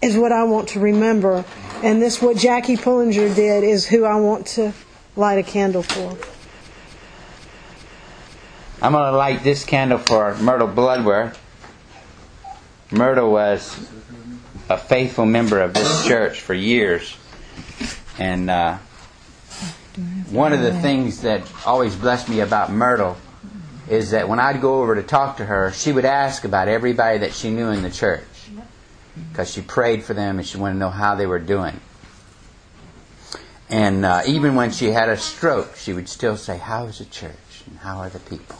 is 0.00 0.16
what 0.16 0.32
I 0.32 0.44
want 0.44 0.68
to 0.70 0.80
remember. 0.80 1.44
And 1.82 2.00
this, 2.00 2.22
what 2.22 2.36
Jackie 2.36 2.76
Pullinger 2.76 3.34
did, 3.34 3.64
is 3.64 3.86
who 3.86 4.04
I 4.04 4.16
want 4.16 4.46
to 4.48 4.72
light 5.14 5.38
a 5.38 5.42
candle 5.42 5.82
for. 5.82 6.16
I'm 8.80 8.92
going 8.92 9.10
to 9.10 9.16
light 9.16 9.42
this 9.42 9.64
candle 9.64 9.98
for 9.98 10.34
Myrtle 10.36 10.68
Bloodworth. 10.68 11.38
Myrtle 12.90 13.30
was 13.30 13.90
a 14.68 14.76
faithful 14.76 15.26
member 15.26 15.60
of 15.60 15.74
this 15.74 16.06
church 16.06 16.40
for 16.40 16.54
years. 16.54 17.16
And 18.18 18.50
uh, 18.50 18.78
one 20.30 20.52
of 20.52 20.60
the 20.60 20.72
things 20.72 21.22
that 21.22 21.42
always 21.64 21.94
blessed 21.94 22.28
me 22.28 22.40
about 22.40 22.72
Myrtle 22.72 23.16
is 23.88 24.10
that 24.10 24.28
when 24.28 24.40
I'd 24.40 24.60
go 24.60 24.82
over 24.82 24.96
to 24.96 25.02
talk 25.02 25.36
to 25.36 25.44
her, 25.44 25.72
she 25.72 25.92
would 25.92 26.04
ask 26.04 26.44
about 26.44 26.68
everybody 26.68 27.18
that 27.18 27.32
she 27.32 27.50
knew 27.50 27.68
in 27.68 27.82
the 27.82 27.90
church. 27.90 28.24
Because 29.30 29.50
she 29.50 29.62
prayed 29.62 30.04
for 30.04 30.12
them 30.12 30.38
and 30.38 30.46
she 30.46 30.58
wanted 30.58 30.74
to 30.74 30.80
know 30.80 30.90
how 30.90 31.14
they 31.14 31.26
were 31.26 31.38
doing. 31.38 31.80
And 33.70 34.04
uh, 34.04 34.22
even 34.26 34.54
when 34.54 34.70
she 34.70 34.86
had 34.86 35.08
a 35.08 35.16
stroke, 35.16 35.76
she 35.76 35.92
would 35.92 36.08
still 36.08 36.36
say, 36.36 36.58
How 36.58 36.84
is 36.86 36.98
the 36.98 37.04
church? 37.06 37.32
And 37.66 37.78
how 37.78 37.98
are 37.98 38.10
the 38.10 38.20
people? 38.20 38.56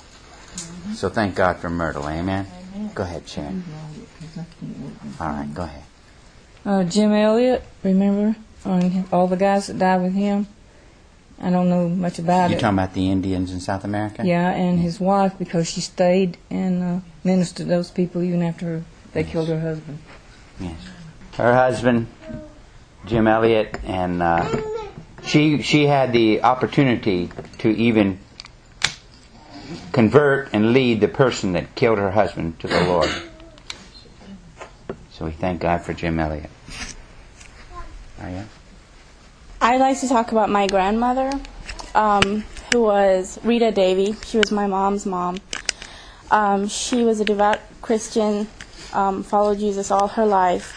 So 0.94 1.08
thank 1.10 1.34
God 1.34 1.58
for 1.58 1.68
Myrtle. 1.68 2.08
Amen. 2.08 2.46
Go 2.94 3.02
ahead, 3.02 3.28
Sharon. 3.28 3.62
All 5.20 5.28
right, 5.28 5.52
go 5.54 5.62
ahead. 5.62 5.85
Uh, 6.66 6.82
Jim 6.82 7.12
Elliot, 7.12 7.62
remember? 7.84 8.34
On 8.64 9.04
all 9.12 9.28
the 9.28 9.36
guys 9.36 9.68
that 9.68 9.78
died 9.78 10.02
with 10.02 10.14
him. 10.14 10.48
I 11.40 11.50
don't 11.50 11.68
know 11.68 11.88
much 11.88 12.18
about 12.18 12.46
it. 12.46 12.54
You 12.54 12.56
it. 12.56 12.60
talking 12.60 12.78
about 12.78 12.92
the 12.92 13.08
Indians 13.08 13.52
in 13.52 13.60
South 13.60 13.84
America? 13.84 14.26
Yeah, 14.26 14.50
and 14.50 14.80
his 14.80 14.98
wife 14.98 15.38
because 15.38 15.70
she 15.70 15.80
stayed 15.80 16.38
and 16.50 16.82
uh, 16.82 17.00
ministered 17.22 17.58
to 17.58 17.64
those 17.64 17.92
people 17.92 18.20
even 18.22 18.42
after 18.42 18.82
they 19.12 19.22
killed 19.22 19.48
her 19.48 19.60
husband. 19.60 20.00
Yes. 20.58 20.76
Her 21.34 21.54
husband, 21.54 22.08
Jim 23.04 23.28
Elliot, 23.28 23.78
and 23.84 24.20
uh, 24.20 24.60
she 25.22 25.62
she 25.62 25.86
had 25.86 26.12
the 26.12 26.42
opportunity 26.42 27.30
to 27.58 27.68
even 27.68 28.18
convert 29.92 30.48
and 30.52 30.72
lead 30.72 31.00
the 31.00 31.08
person 31.08 31.52
that 31.52 31.76
killed 31.76 31.98
her 31.98 32.10
husband 32.10 32.58
to 32.60 32.66
the 32.66 32.80
Lord. 32.84 33.10
So 35.12 35.26
we 35.26 35.30
thank 35.30 35.60
God 35.60 35.82
for 35.82 35.92
Jim 35.94 36.18
Elliot. 36.18 36.50
You? 38.22 38.44
I'd 39.60 39.80
like 39.80 40.00
to 40.00 40.08
talk 40.08 40.32
about 40.32 40.50
my 40.50 40.66
grandmother, 40.66 41.30
um, 41.94 42.44
who 42.72 42.82
was 42.82 43.38
Rita 43.44 43.70
Davy. 43.70 44.16
She 44.24 44.38
was 44.38 44.50
my 44.50 44.66
mom's 44.66 45.06
mom. 45.06 45.38
Um, 46.30 46.66
she 46.68 47.04
was 47.04 47.20
a 47.20 47.24
devout 47.24 47.60
Christian, 47.82 48.48
um, 48.92 49.22
followed 49.22 49.58
Jesus 49.58 49.90
all 49.90 50.08
her 50.08 50.26
life, 50.26 50.74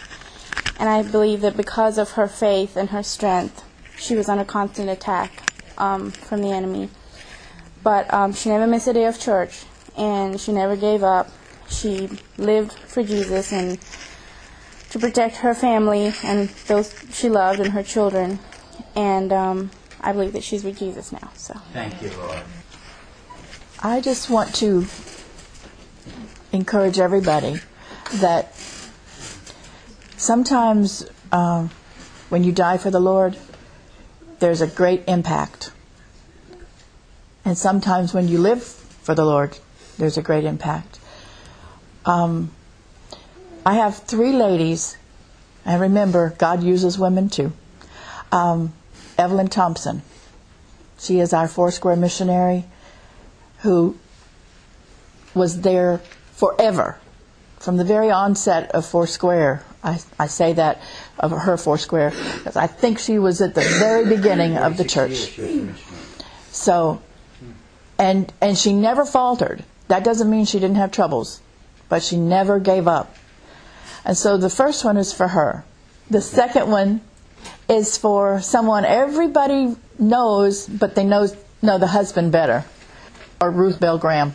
and 0.78 0.88
I 0.88 1.02
believe 1.02 1.40
that 1.40 1.56
because 1.56 1.98
of 1.98 2.12
her 2.12 2.28
faith 2.28 2.76
and 2.76 2.90
her 2.90 3.02
strength, 3.02 3.64
she 3.96 4.14
was 4.14 4.28
under 4.28 4.44
constant 4.44 4.88
attack 4.88 5.42
um, 5.76 6.10
from 6.10 6.42
the 6.42 6.52
enemy. 6.52 6.88
But 7.82 8.12
um, 8.14 8.32
she 8.32 8.48
never 8.48 8.66
missed 8.66 8.86
a 8.86 8.92
day 8.92 9.06
of 9.06 9.18
church, 9.18 9.64
and 9.96 10.40
she 10.40 10.52
never 10.52 10.76
gave 10.76 11.02
up. 11.02 11.28
She 11.68 12.08
lived 12.36 12.72
for 12.72 13.02
Jesus 13.02 13.52
and 13.52 13.78
to 14.90 14.98
protect 14.98 15.36
her 15.36 15.54
family 15.54 16.12
and 16.22 16.48
those 16.66 16.94
she 17.12 17.28
loved 17.28 17.60
and 17.60 17.72
her 17.72 17.82
children. 17.82 18.38
And 18.94 19.32
um, 19.32 19.70
I 20.00 20.12
believe 20.12 20.32
that 20.32 20.42
she's 20.42 20.64
with 20.64 20.78
Jesus 20.78 21.12
now. 21.12 21.30
So. 21.34 21.54
Thank 21.72 22.02
you, 22.02 22.10
Lord. 22.18 22.42
I 23.82 24.00
just 24.00 24.28
want 24.28 24.54
to 24.56 24.86
encourage 26.52 26.98
everybody 26.98 27.60
that 28.14 28.54
sometimes 30.16 31.08
uh, 31.32 31.68
when 32.28 32.44
you 32.44 32.52
die 32.52 32.76
for 32.76 32.90
the 32.90 33.00
Lord, 33.00 33.38
there's 34.40 34.60
a 34.60 34.66
great 34.66 35.04
impact. 35.06 35.72
And 37.44 37.56
sometimes 37.56 38.12
when 38.12 38.28
you 38.28 38.38
live 38.38 38.62
for 38.62 39.14
the 39.14 39.24
Lord, 39.24 39.56
there's 39.96 40.18
a 40.18 40.22
great 40.22 40.44
impact. 40.44 40.98
Um, 42.04 42.50
I 43.64 43.74
have 43.74 43.98
three 43.98 44.32
ladies, 44.32 44.96
and 45.64 45.80
remember, 45.80 46.34
God 46.38 46.62
uses 46.62 46.98
women 46.98 47.28
too. 47.28 47.52
Um, 48.32 48.72
Evelyn 49.18 49.48
Thompson, 49.48 50.02
she 50.98 51.20
is 51.20 51.32
our 51.32 51.48
Foursquare 51.48 51.96
missionary 51.96 52.64
who 53.58 53.98
was 55.34 55.60
there 55.60 56.00
forever 56.32 56.98
from 57.58 57.76
the 57.76 57.84
very 57.84 58.10
onset 58.10 58.70
of 58.70 58.86
Foursquare. 58.86 59.62
I, 59.84 59.98
I 60.18 60.26
say 60.26 60.54
that 60.54 60.80
of 61.18 61.30
her 61.30 61.56
Foursquare 61.56 62.10
because 62.10 62.56
I 62.56 62.66
think 62.66 62.98
she 62.98 63.18
was 63.18 63.40
at 63.40 63.54
the 63.54 63.62
very 63.78 64.08
beginning 64.08 64.56
of 64.56 64.76
the 64.76 64.84
church. 64.84 65.38
So, 66.50 67.02
and 67.98 68.32
and 68.40 68.56
she 68.56 68.72
never 68.72 69.04
faltered. 69.04 69.64
That 69.88 70.04
doesn't 70.04 70.30
mean 70.30 70.46
she 70.46 70.58
didn't 70.58 70.76
have 70.76 70.90
troubles, 70.92 71.40
but 71.88 72.02
she 72.02 72.16
never 72.16 72.58
gave 72.58 72.88
up. 72.88 73.14
And 74.04 74.16
so 74.16 74.36
the 74.36 74.50
first 74.50 74.84
one 74.84 74.96
is 74.96 75.12
for 75.12 75.28
her. 75.28 75.64
The 76.10 76.20
second 76.20 76.70
one 76.70 77.00
is 77.68 77.96
for 77.96 78.40
someone 78.40 78.84
everybody 78.84 79.76
knows, 79.98 80.66
but 80.66 80.94
they 80.94 81.04
know 81.04 81.28
know 81.62 81.78
the 81.78 81.86
husband 81.86 82.32
better, 82.32 82.64
or 83.40 83.50
Ruth 83.50 83.78
Bell 83.78 83.98
Graham, 83.98 84.34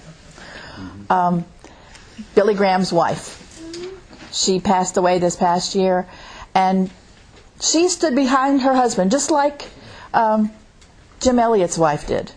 um, 1.10 1.44
Billy 2.36 2.54
Graham's 2.54 2.94
wife. 2.94 3.42
She 4.32 4.60
passed 4.60 4.98
away 4.98 5.20
this 5.20 5.36
past 5.36 5.76
year, 5.76 6.08
and 6.54 6.92
she 7.60 7.90
stood 7.90 8.16
behind 8.16 8.62
her 8.62 8.74
husband 8.74 9.12
just 9.12 9.32
like 9.32 9.70
um, 10.14 10.52
Jim 11.20 11.40
Elliot's 11.40 11.78
wife 11.78 12.08
did. 12.08 12.32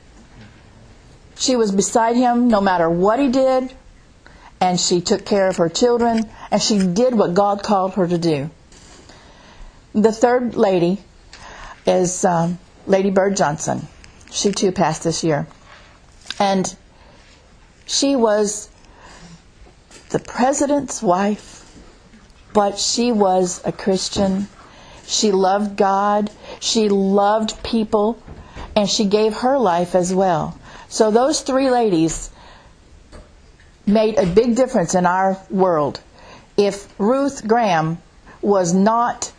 She 1.37 1.54
was 1.54 1.70
beside 1.70 2.16
him 2.16 2.49
no 2.49 2.61
matter 2.61 2.88
what 2.90 3.20
he 3.20 3.28
did, 3.28 3.73
and 4.61 4.79
she 4.81 5.00
took 5.00 5.25
care 5.25 5.49
of 5.49 5.57
her 5.57 5.69
children, 5.69 6.29
and 6.50 6.61
she 6.61 6.79
did 6.79 7.15
what 7.15 7.35
God 7.35 7.62
called 7.62 7.95
her 7.95 8.07
to 8.07 8.19
do. 8.19 8.50
The 9.95 10.12
third 10.12 10.57
lady 10.57 10.99
is 11.87 12.25
um, 12.25 12.59
Lady 12.87 13.11
Bird 13.11 13.37
Johnson. 13.37 13.87
She 14.31 14.53
too 14.53 14.73
passed 14.73 15.05
this 15.05 15.25
year. 15.25 15.47
And 16.38 16.77
she 17.87 18.17
was 18.17 18.69
the 20.11 20.19
president's 20.19 21.03
wife, 21.03 21.65
but 22.53 22.79
she 22.79 23.12
was 23.12 23.62
a 23.65 23.73
Christian. 23.73 24.49
She 25.07 25.33
loved 25.33 25.77
God, 25.77 26.31
she 26.61 26.88
loved 26.88 27.62
people, 27.62 28.23
and 28.77 28.88
she 28.88 29.07
gave 29.07 29.35
her 29.35 29.59
life 29.59 29.95
as 29.95 30.15
well. 30.15 30.59
So 30.88 31.11
those 31.11 31.41
three 31.41 31.71
ladies 31.71 32.31
made 33.88 34.18
a 34.18 34.26
big 34.26 34.54
difference 34.54 34.95
in 34.95 35.07
our 35.07 35.38
world. 35.50 36.00
If 36.57 36.88
Ruth 36.99 37.47
Graham 37.47 37.99
was 38.42 38.75
not 38.75 39.33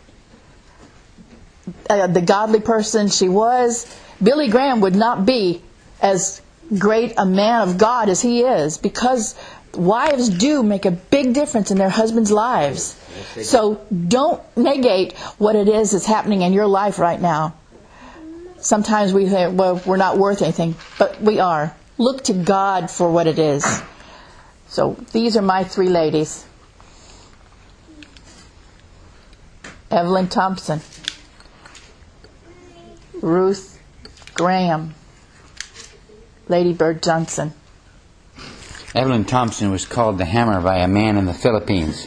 uh, 1.88 2.06
the 2.06 2.20
godly 2.20 2.60
person 2.60 3.08
she 3.08 3.28
was, 3.28 3.86
Billy 4.22 4.48
Graham 4.48 4.80
would 4.80 4.94
not 4.94 5.24
be 5.24 5.62
as 6.00 6.40
great 6.78 7.14
a 7.16 7.26
man 7.26 7.68
of 7.68 7.78
God 7.78 8.08
as 8.08 8.20
he 8.20 8.42
is 8.42 8.78
because 8.78 9.34
wives 9.74 10.28
do 10.28 10.62
make 10.62 10.84
a 10.84 10.90
big 10.90 11.32
difference 11.32 11.70
in 11.70 11.78
their 11.78 11.88
husbands' 11.88 12.30
lives. 12.30 12.96
So 13.42 13.80
don't 13.90 14.42
negate 14.56 15.16
what 15.38 15.56
it 15.56 15.68
is 15.68 15.92
that's 15.92 16.06
happening 16.06 16.42
in 16.42 16.52
your 16.52 16.66
life 16.66 16.98
right 16.98 17.20
now. 17.20 17.54
Sometimes 18.58 19.12
we 19.12 19.28
think, 19.28 19.58
well, 19.58 19.80
we're 19.86 19.96
not 19.96 20.18
worth 20.18 20.42
anything, 20.42 20.74
but 20.98 21.20
we 21.20 21.40
are. 21.40 21.74
Look 21.98 22.24
to 22.24 22.32
God 22.32 22.90
for 22.90 23.10
what 23.10 23.26
it 23.26 23.38
is. 23.38 23.64
So 24.70 24.96
these 25.10 25.36
are 25.36 25.42
my 25.42 25.64
three 25.64 25.88
ladies 25.88 26.46
Evelyn 29.90 30.28
Thompson, 30.28 30.80
Ruth 33.20 33.82
Graham, 34.34 34.94
Lady 36.48 36.72
Bird 36.72 37.02
Johnson. 37.02 37.52
Evelyn 38.94 39.24
Thompson 39.24 39.72
was 39.72 39.84
called 39.86 40.18
the 40.18 40.24
hammer 40.24 40.60
by 40.60 40.78
a 40.78 40.88
man 40.88 41.16
in 41.16 41.26
the 41.26 41.34
Philippines. 41.34 42.06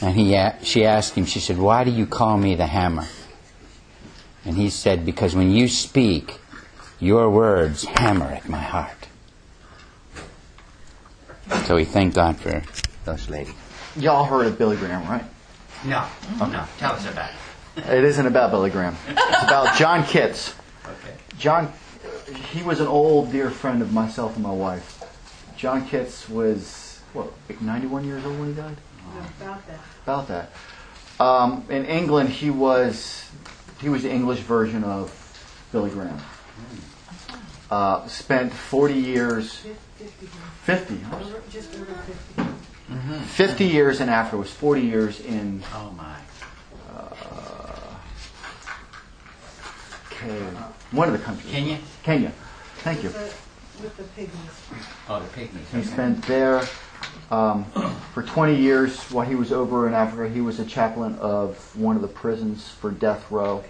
And 0.00 0.14
he, 0.14 0.38
she 0.62 0.86
asked 0.86 1.14
him, 1.14 1.26
she 1.26 1.40
said, 1.40 1.58
Why 1.58 1.84
do 1.84 1.90
you 1.90 2.06
call 2.06 2.38
me 2.38 2.54
the 2.54 2.66
hammer? 2.66 3.06
And 4.46 4.56
he 4.56 4.70
said, 4.70 5.04
Because 5.04 5.36
when 5.36 5.50
you 5.50 5.68
speak, 5.68 6.38
your 6.98 7.28
words 7.28 7.84
hammer 7.84 8.26
at 8.26 8.48
my 8.48 8.62
heart. 8.62 9.03
So 11.62 11.76
we 11.76 11.84
thank 11.84 12.14
God 12.14 12.36
for 12.36 12.62
those 13.04 13.28
ladies. 13.28 13.54
Y'all 13.96 14.24
heard 14.24 14.46
of 14.46 14.58
Billy 14.58 14.76
Graham, 14.76 15.08
right? 15.08 15.24
No, 15.84 16.06
no, 16.38 16.64
tell 16.78 16.92
us 16.92 17.06
about 17.08 17.30
it. 17.76 17.86
It 17.88 18.04
isn't 18.04 18.26
about 18.26 18.50
Billy 18.50 18.70
Graham. 18.70 18.96
It's 19.08 19.42
about 19.42 19.76
John 19.76 20.04
Kitts. 20.04 20.54
Okay. 20.84 21.14
John, 21.38 21.72
he 22.52 22.62
was 22.62 22.80
an 22.80 22.86
old 22.86 23.32
dear 23.32 23.50
friend 23.50 23.82
of 23.82 23.92
myself 23.92 24.34
and 24.34 24.42
my 24.42 24.52
wife. 24.52 25.02
John 25.56 25.86
Kitts 25.86 26.28
was 26.28 27.00
what, 27.12 27.32
like 27.48 27.60
91 27.60 28.04
years 28.04 28.24
old 28.24 28.38
when 28.38 28.48
he 28.48 28.54
died. 28.54 28.76
About 29.40 29.66
that. 29.66 29.80
About 30.02 30.28
that. 30.28 30.50
Um, 31.20 31.64
in 31.70 31.84
England, 31.84 32.28
he 32.30 32.50
was 32.50 33.30
he 33.80 33.88
was 33.88 34.02
the 34.02 34.10
English 34.10 34.40
version 34.40 34.82
of 34.82 35.12
Billy 35.72 35.90
Graham. 35.90 36.18
Uh, 37.74 38.06
spent 38.06 38.52
40 38.52 38.94
years, 38.94 39.66
50, 40.62 40.96
huh? 40.98 41.18
Just 41.50 41.70
50. 41.70 42.42
50 43.26 43.64
years 43.64 44.00
in 44.00 44.08
Africa. 44.08 44.36
Was 44.36 44.52
40 44.52 44.80
years 44.82 45.18
in 45.18 45.60
Oh 45.74 45.92
my. 45.96 46.14
Ke- 50.08 50.92
one 50.92 51.08
of 51.08 51.14
the 51.14 51.18
countries. 51.18 51.50
Kenya? 51.50 51.80
Kenya. 52.04 52.32
Thank 52.76 53.02
you. 53.02 53.08
With 53.08 53.96
the 53.96 54.04
pygmies. 54.04 54.30
Oh, 55.08 55.18
the 55.18 55.40
pygmies. 55.40 55.76
He 55.76 55.82
spent 55.82 56.22
there 56.28 56.62
um, 57.32 57.64
for 58.14 58.22
20 58.22 58.54
years 58.54 59.00
while 59.10 59.26
he 59.26 59.34
was 59.34 59.50
over 59.50 59.88
in 59.88 59.94
Africa. 59.94 60.32
He 60.32 60.40
was 60.40 60.60
a 60.60 60.64
chaplain 60.64 61.16
of 61.16 61.76
one 61.76 61.96
of 61.96 62.02
the 62.02 62.08
prisons 62.22 62.68
for 62.68 62.92
death 62.92 63.28
row. 63.32 63.64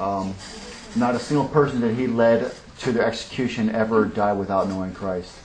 Um, 0.00 0.34
not 0.96 1.14
a 1.14 1.18
single 1.18 1.48
person 1.48 1.82
that 1.82 1.94
he 1.94 2.06
led 2.06 2.54
to 2.82 2.92
their 2.92 3.04
execution 3.06 3.70
ever 3.70 4.04
die 4.04 4.32
without 4.32 4.68
knowing 4.68 4.92
Christ. 4.92 5.36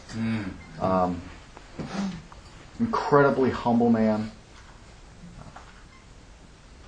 Um, 0.82 1.22
incredibly 2.80 3.52
humble 3.52 3.90
man. 3.90 4.32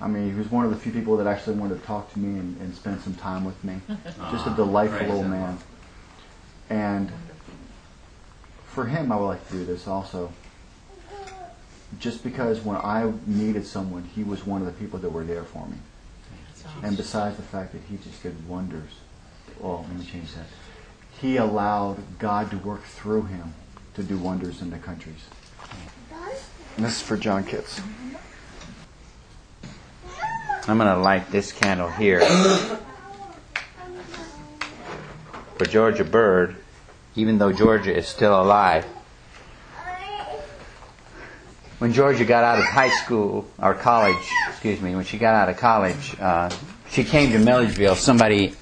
I 0.00 0.08
mean, 0.08 0.32
he 0.32 0.36
was 0.36 0.50
one 0.50 0.64
of 0.64 0.70
the 0.70 0.76
few 0.76 0.92
people 0.92 1.16
that 1.18 1.26
actually 1.26 1.56
wanted 1.56 1.80
to 1.80 1.86
talk 1.86 2.12
to 2.14 2.18
me 2.18 2.38
and, 2.38 2.60
and 2.60 2.74
spend 2.74 3.00
some 3.02 3.14
time 3.14 3.44
with 3.44 3.62
me. 3.62 3.80
Just 4.32 4.46
a 4.46 4.54
delightful 4.56 5.12
old 5.12 5.26
man. 5.26 5.58
And 6.70 7.12
for 8.66 8.86
him, 8.86 9.12
I 9.12 9.16
would 9.16 9.26
like 9.26 9.46
to 9.48 9.52
do 9.52 9.64
this 9.64 9.86
also. 9.86 10.32
Just 11.98 12.24
because 12.24 12.60
when 12.60 12.76
I 12.76 13.12
needed 13.26 13.66
someone, 13.66 14.04
he 14.04 14.24
was 14.24 14.46
one 14.46 14.62
of 14.62 14.66
the 14.66 14.72
people 14.72 14.98
that 15.00 15.10
were 15.10 15.24
there 15.24 15.44
for 15.44 15.66
me. 15.66 15.76
And 16.82 16.96
besides 16.96 17.36
the 17.36 17.42
fact 17.42 17.72
that 17.72 17.82
he 17.90 17.96
just 17.98 18.22
did 18.22 18.48
wonders, 18.48 18.90
well, 19.60 19.86
let 19.88 19.98
me 19.98 20.04
change 20.04 20.32
that. 20.34 20.46
He 21.20 21.36
allowed 21.36 22.18
God 22.18 22.50
to 22.50 22.58
work 22.58 22.82
through 22.82 23.22
him 23.22 23.54
to 23.94 24.02
do 24.02 24.16
wonders 24.16 24.62
in 24.62 24.70
the 24.70 24.78
countries. 24.78 25.26
And 26.76 26.84
this 26.84 26.96
is 26.96 27.02
for 27.02 27.16
John 27.16 27.44
Kitts. 27.44 27.80
I'm 30.66 30.78
going 30.78 30.88
to 30.88 30.98
light 30.98 31.30
this 31.30 31.52
candle 31.52 31.90
here 31.90 32.20
for 35.56 35.66
Georgia 35.66 36.04
Bird, 36.04 36.56
even 37.16 37.38
though 37.38 37.52
Georgia 37.52 37.94
is 37.94 38.06
still 38.06 38.40
alive. 38.40 38.84
When 41.78 41.92
Georgia 41.92 42.24
got 42.24 42.44
out 42.44 42.58
of 42.58 42.64
high 42.66 42.90
school, 42.90 43.46
or 43.58 43.74
college, 43.74 44.16
excuse 44.48 44.80
me, 44.80 44.94
when 44.94 45.04
she 45.04 45.18
got 45.18 45.34
out 45.34 45.48
of 45.48 45.56
college, 45.56 46.14
uh, 46.20 46.50
she 46.90 47.04
came 47.04 47.32
to 47.32 47.38
Milledgeville. 47.38 47.94
Somebody, 47.94 48.54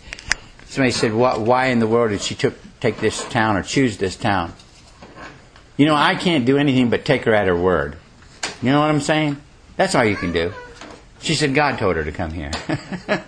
somebody 0.69 0.93
said, 0.93 1.15
"Why 1.15 1.67
in 1.67 1.79
the 1.79 1.87
world 1.87 2.11
did 2.11 2.23
she 2.23 2.35
took, 2.35 2.55
take 2.81 2.99
this 2.99 3.25
town 3.29 3.57
or 3.57 3.63
choose 3.63 3.97
this 3.97 4.17
town?" 4.17 4.53
You 5.77 5.87
know, 5.87 5.95
I 5.95 6.17
can't 6.17 6.45
do 6.45 6.59
anything 6.59 6.91
but 6.91 7.05
take 7.05 7.25
her 7.25 7.35
at 7.35 7.47
her 7.47 7.57
word. 7.57 7.97
You 8.63 8.73
know 8.73 8.81
what 8.81 8.91
I'm 8.91 9.01
saying? 9.01 9.37
That's 9.77 9.95
all 9.95 10.05
you 10.05 10.17
can 10.17 10.33
do. 10.33 10.53
She 11.21 11.35
said 11.35 11.55
God 11.55 11.79
told 11.79 11.97
her 11.97 12.05
to 12.05 12.13
come 12.13 12.33
here. 12.33 12.51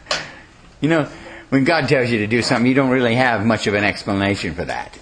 you 0.81 0.89
know, 0.89 1.09
when 1.51 1.65
God 1.65 1.89
tells 1.89 2.11
you 2.11 2.19
to 2.19 2.27
do 2.27 2.43
something, 2.43 2.67
you 2.67 2.75
don't 2.75 2.91
really 2.91 3.15
have 3.15 3.45
much 3.45 3.67
of 3.67 3.75
an 3.75 3.85
explanation 3.85 4.55
for 4.55 4.65
that. 4.65 4.99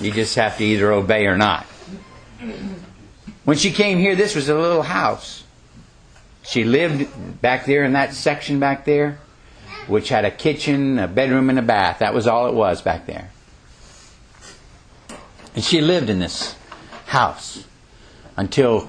You 0.00 0.12
just 0.12 0.34
have 0.36 0.56
to 0.58 0.64
either 0.64 0.92
obey 0.92 1.26
or 1.26 1.36
not. 1.36 1.64
When 3.44 3.56
she 3.56 3.70
came 3.70 3.98
here, 3.98 4.14
this 4.14 4.34
was 4.34 4.48
a 4.48 4.54
little 4.54 4.82
house. 4.82 5.44
She 6.42 6.64
lived 6.64 7.40
back 7.42 7.66
there 7.66 7.84
in 7.84 7.92
that 7.92 8.14
section 8.14 8.60
back 8.60 8.84
there, 8.84 9.18
which 9.88 10.08
had 10.08 10.24
a 10.24 10.30
kitchen, 10.30 10.98
a 10.98 11.08
bedroom, 11.08 11.50
and 11.50 11.58
a 11.58 11.62
bath. 11.62 11.98
That 12.00 12.14
was 12.14 12.26
all 12.26 12.48
it 12.48 12.54
was 12.54 12.82
back 12.82 13.06
there. 13.06 13.30
And 15.54 15.64
she 15.64 15.80
lived 15.80 16.10
in 16.10 16.18
this 16.18 16.54
house 17.06 17.64
until, 18.36 18.88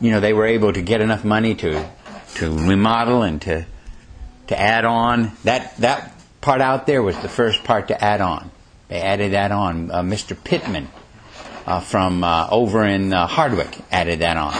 you 0.00 0.10
know, 0.10 0.20
they 0.20 0.32
were 0.32 0.46
able 0.46 0.72
to 0.72 0.80
get 0.80 1.00
enough 1.00 1.24
money 1.24 1.54
to 1.56 1.88
to 2.36 2.50
remodel 2.66 3.22
and 3.22 3.42
to 3.42 3.66
to 4.46 4.58
add 4.58 4.84
on. 4.84 5.32
That 5.44 5.76
that 5.78 6.14
part 6.40 6.60
out 6.60 6.86
there 6.86 7.02
was 7.02 7.18
the 7.18 7.28
first 7.28 7.64
part 7.64 7.88
to 7.88 8.04
add 8.04 8.20
on. 8.20 8.50
They 8.88 9.00
added 9.00 9.32
that 9.32 9.52
on. 9.52 9.90
Uh, 9.90 10.02
Mr. 10.02 10.36
Pittman 10.42 10.88
uh, 11.66 11.80
from 11.80 12.24
uh, 12.24 12.48
over 12.50 12.84
in 12.84 13.12
uh, 13.12 13.26
Hardwick 13.26 13.78
added 13.90 14.20
that 14.20 14.36
on. 14.36 14.52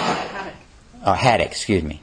Uh, 1.03 1.15
Haddock, 1.15 1.49
excuse 1.49 1.83
me. 1.83 2.01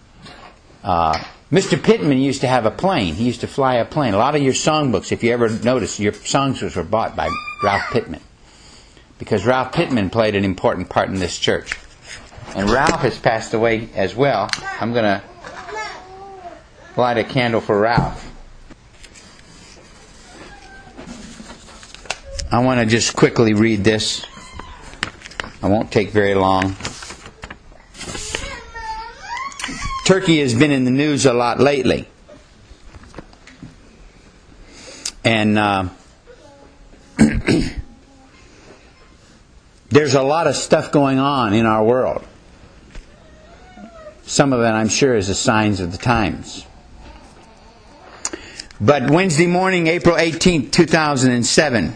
Mr. 1.51 1.81
Pittman 1.81 2.19
used 2.19 2.41
to 2.41 2.47
have 2.47 2.65
a 2.65 2.71
plane. 2.71 3.15
He 3.15 3.25
used 3.25 3.41
to 3.41 3.47
fly 3.47 3.75
a 3.75 3.85
plane. 3.85 4.13
A 4.13 4.17
lot 4.17 4.35
of 4.35 4.43
your 4.43 4.53
songbooks, 4.53 5.11
if 5.11 5.23
you 5.23 5.31
ever 5.31 5.49
notice, 5.49 5.99
your 5.99 6.11
songbooks 6.11 6.75
were 6.75 6.83
bought 6.83 7.15
by 7.15 7.29
Ralph 7.63 7.89
Pittman 7.91 8.21
because 9.17 9.45
Ralph 9.45 9.73
Pittman 9.73 10.11
played 10.11 10.35
an 10.35 10.45
important 10.45 10.89
part 10.89 11.09
in 11.09 11.15
this 11.15 11.37
church. 11.39 11.77
And 12.55 12.69
Ralph 12.69 13.01
has 13.01 13.17
passed 13.17 13.53
away 13.53 13.89
as 13.95 14.15
well. 14.15 14.49
I'm 14.79 14.93
going 14.93 15.05
to 15.05 15.23
light 16.95 17.17
a 17.17 17.23
candle 17.23 17.61
for 17.61 17.79
Ralph. 17.79 18.25
I 22.51 22.59
want 22.59 22.79
to 22.79 22.85
just 22.85 23.15
quickly 23.15 23.53
read 23.53 23.83
this. 23.83 24.25
I 25.61 25.67
won't 25.67 25.91
take 25.91 26.09
very 26.09 26.33
long. 26.33 26.75
Turkey 30.09 30.39
has 30.39 30.55
been 30.55 30.71
in 30.71 30.85
the 30.85 30.89
news 30.89 31.27
a 31.27 31.33
lot 31.33 31.59
lately. 31.59 32.07
And 35.23 35.55
uh, 35.55 35.89
there's 39.89 40.15
a 40.15 40.23
lot 40.23 40.47
of 40.47 40.55
stuff 40.55 40.91
going 40.91 41.19
on 41.19 41.53
in 41.53 41.67
our 41.67 41.83
world. 41.83 42.25
Some 44.23 44.51
of 44.51 44.61
it, 44.61 44.69
I'm 44.69 44.89
sure, 44.89 45.15
is 45.15 45.27
the 45.27 45.35
signs 45.35 45.79
of 45.79 45.91
the 45.91 45.99
times. 45.99 46.65
But 48.81 49.11
Wednesday 49.11 49.45
morning, 49.45 49.85
April 49.85 50.17
18, 50.17 50.71
2007, 50.71 51.93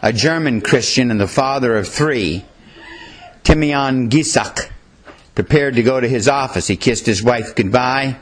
a 0.00 0.12
German 0.12 0.60
Christian 0.60 1.10
and 1.10 1.20
the 1.20 1.26
father 1.26 1.76
of 1.76 1.88
three, 1.88 2.44
Timian 3.42 4.10
Gisak, 4.10 4.71
prepared 5.34 5.76
to 5.76 5.82
go 5.82 6.00
to 6.00 6.08
his 6.08 6.28
office. 6.28 6.66
He 6.66 6.76
kissed 6.76 7.06
his 7.06 7.22
wife 7.22 7.54
goodbye. 7.54 8.16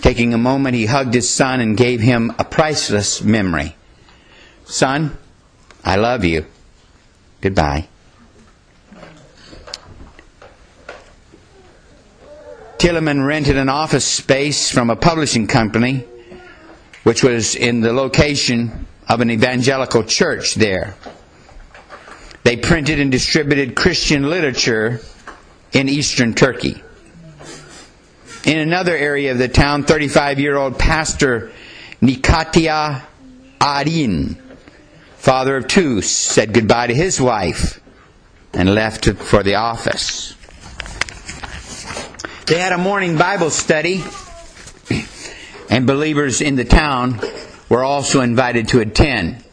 Taking 0.00 0.34
a 0.34 0.38
moment, 0.38 0.74
he 0.74 0.86
hugged 0.86 1.14
his 1.14 1.28
son 1.28 1.60
and 1.60 1.76
gave 1.76 2.00
him 2.00 2.32
a 2.38 2.44
priceless 2.44 3.22
memory. 3.22 3.74
Son, 4.66 5.16
I 5.84 5.96
love 5.96 6.24
you. 6.24 6.44
Goodbye. 7.40 7.88
Tilleman 12.78 13.26
rented 13.26 13.56
an 13.56 13.70
office 13.70 14.04
space 14.04 14.70
from 14.70 14.90
a 14.90 14.96
publishing 14.96 15.46
company, 15.46 16.04
which 17.04 17.24
was 17.24 17.54
in 17.54 17.80
the 17.80 17.92
location 17.92 18.86
of 19.08 19.20
an 19.22 19.30
evangelical 19.30 20.04
church 20.04 20.56
there. 20.56 20.94
They 22.42 22.56
printed 22.56 23.00
and 23.00 23.10
distributed 23.10 23.74
Christian 23.74 24.28
literature 24.28 25.00
in 25.76 25.90
eastern 25.90 26.32
Turkey. 26.32 26.82
In 28.44 28.58
another 28.58 28.96
area 28.96 29.32
of 29.32 29.38
the 29.38 29.48
town, 29.48 29.84
35 29.84 30.40
year 30.40 30.56
old 30.56 30.78
pastor 30.78 31.52
Nikatia 32.00 33.02
Arin, 33.60 34.40
father 35.16 35.58
of 35.58 35.68
two, 35.68 36.00
said 36.00 36.54
goodbye 36.54 36.86
to 36.86 36.94
his 36.94 37.20
wife 37.20 37.78
and 38.54 38.74
left 38.74 39.06
for 39.06 39.42
the 39.42 39.56
office. 39.56 40.34
They 42.46 42.58
had 42.58 42.72
a 42.72 42.78
morning 42.78 43.18
Bible 43.18 43.50
study, 43.50 44.02
and 45.68 45.86
believers 45.86 46.40
in 46.40 46.56
the 46.56 46.64
town 46.64 47.20
were 47.68 47.84
also 47.84 48.22
invited 48.22 48.68
to 48.68 48.80
attend. 48.80 49.44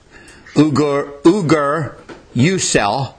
Ugur, 0.54 1.22
Ugur 1.24 1.98
Yusel 2.34 3.16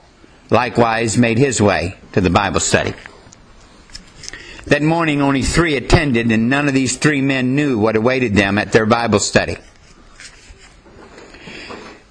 likewise 0.49 1.19
made 1.19 1.37
his 1.37 1.61
way 1.61 1.97
to 2.15 2.21
the 2.21 2.29
Bible 2.29 2.61
study. 2.61 2.93
That 4.67 4.81
morning, 4.81 5.21
only 5.21 5.41
three 5.41 5.75
attended, 5.75 6.31
and 6.31 6.49
none 6.49 6.69
of 6.69 6.73
these 6.73 6.95
three 6.95 7.19
men 7.19 7.55
knew 7.55 7.77
what 7.77 7.97
awaited 7.97 8.35
them 8.35 8.57
at 8.57 8.71
their 8.71 8.85
Bible 8.85 9.19
study. 9.19 9.57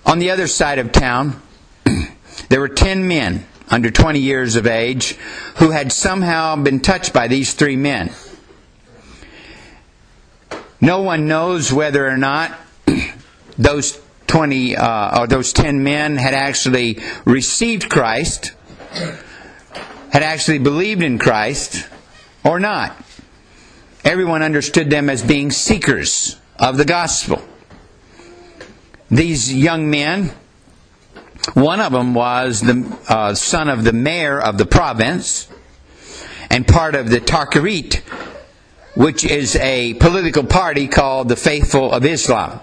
On 0.05 0.19
the 0.19 0.31
other 0.31 0.47
side 0.47 0.79
of 0.79 0.93
town, 0.93 1.41
there 2.51 2.61
were 2.61 2.69
ten 2.69 3.09
men 3.09 3.47
under 3.71 3.91
20 3.91 4.19
years 4.19 4.57
of 4.57 4.67
age 4.67 5.13
who 5.57 5.71
had 5.71 5.91
somehow 5.91 6.55
been 6.57 6.81
touched 6.81 7.15
by 7.15 7.27
these 7.27 7.55
three 7.55 7.77
men. 7.77 8.13
No 10.83 11.01
one 11.01 11.29
knows 11.29 11.73
whether 11.73 12.07
or 12.07 12.19
not 12.19 12.55
those 13.57 13.99
20 14.27 14.77
uh, 14.77 15.21
or 15.23 15.27
those 15.29 15.55
10 15.55 15.83
men 15.83 16.19
had 16.19 16.35
actually 16.35 16.99
received 17.25 17.89
Christ, 17.89 18.53
had 20.15 20.23
actually 20.23 20.61
believed 20.61 21.03
in 21.03 21.19
Christ, 21.19 21.89
or 22.45 22.61
not. 22.61 22.97
Everyone 24.05 24.43
understood 24.43 24.89
them 24.89 25.11
as 25.11 25.25
being 25.25 25.51
seekers 25.51 26.39
of 26.57 26.77
the 26.77 26.85
gospel. 26.85 27.43
These 29.11 29.53
young 29.53 29.91
men, 29.91 30.31
one 31.55 31.81
of 31.81 31.91
them 31.91 32.15
was 32.15 32.61
the 32.61 32.97
uh, 33.09 33.35
son 33.35 33.69
of 33.69 33.83
the 33.83 33.93
mayor 33.93 34.41
of 34.41 34.57
the 34.57 34.67
province 34.67 35.49
and 36.49 36.65
part 36.65 36.95
of 36.95 37.11
the 37.11 37.19
Tarkarit, 37.19 37.97
which 38.95 39.25
is 39.25 39.57
a 39.57 39.95
political 39.95 40.45
party 40.45 40.87
called 40.87 41.29
the 41.29 41.35
Faithful 41.35 41.91
of 41.91 42.05
Islam. 42.05 42.61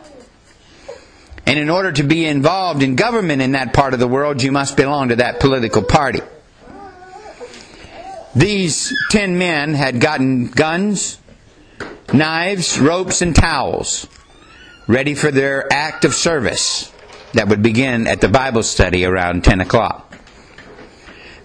And 1.45 1.59
in 1.59 1.69
order 1.69 1.91
to 1.91 2.03
be 2.03 2.25
involved 2.25 2.81
in 2.81 2.95
government 2.95 3.41
in 3.41 3.51
that 3.51 3.73
part 3.73 3.93
of 3.93 3.99
the 3.99 4.07
world, 4.07 4.41
you 4.41 4.53
must 4.53 4.77
belong 4.77 5.09
to 5.09 5.17
that 5.17 5.41
political 5.41 5.83
party. 5.83 6.21
These 8.35 8.93
ten 9.09 9.37
men 9.37 9.73
had 9.73 9.99
gotten 9.99 10.47
guns, 10.47 11.19
knives, 12.13 12.79
ropes, 12.79 13.21
and 13.21 13.35
towels 13.35 14.07
ready 14.87 15.15
for 15.15 15.31
their 15.31 15.71
act 15.71 16.05
of 16.05 16.13
service 16.13 16.91
that 17.33 17.47
would 17.47 17.61
begin 17.63 18.07
at 18.07 18.21
the 18.21 18.27
Bible 18.27 18.63
study 18.63 19.05
around 19.05 19.43
10 19.43 19.61
o'clock. 19.61 20.17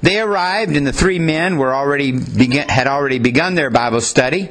They 0.02 0.20
arrived, 0.20 0.76
and 0.76 0.86
the 0.86 0.92
three 0.92 1.18
men 1.18 1.56
were 1.56 1.74
already 1.74 2.12
begin, 2.12 2.68
had 2.68 2.86
already 2.86 3.18
begun 3.18 3.54
their 3.54 3.70
Bible 3.70 4.00
study. 4.00 4.50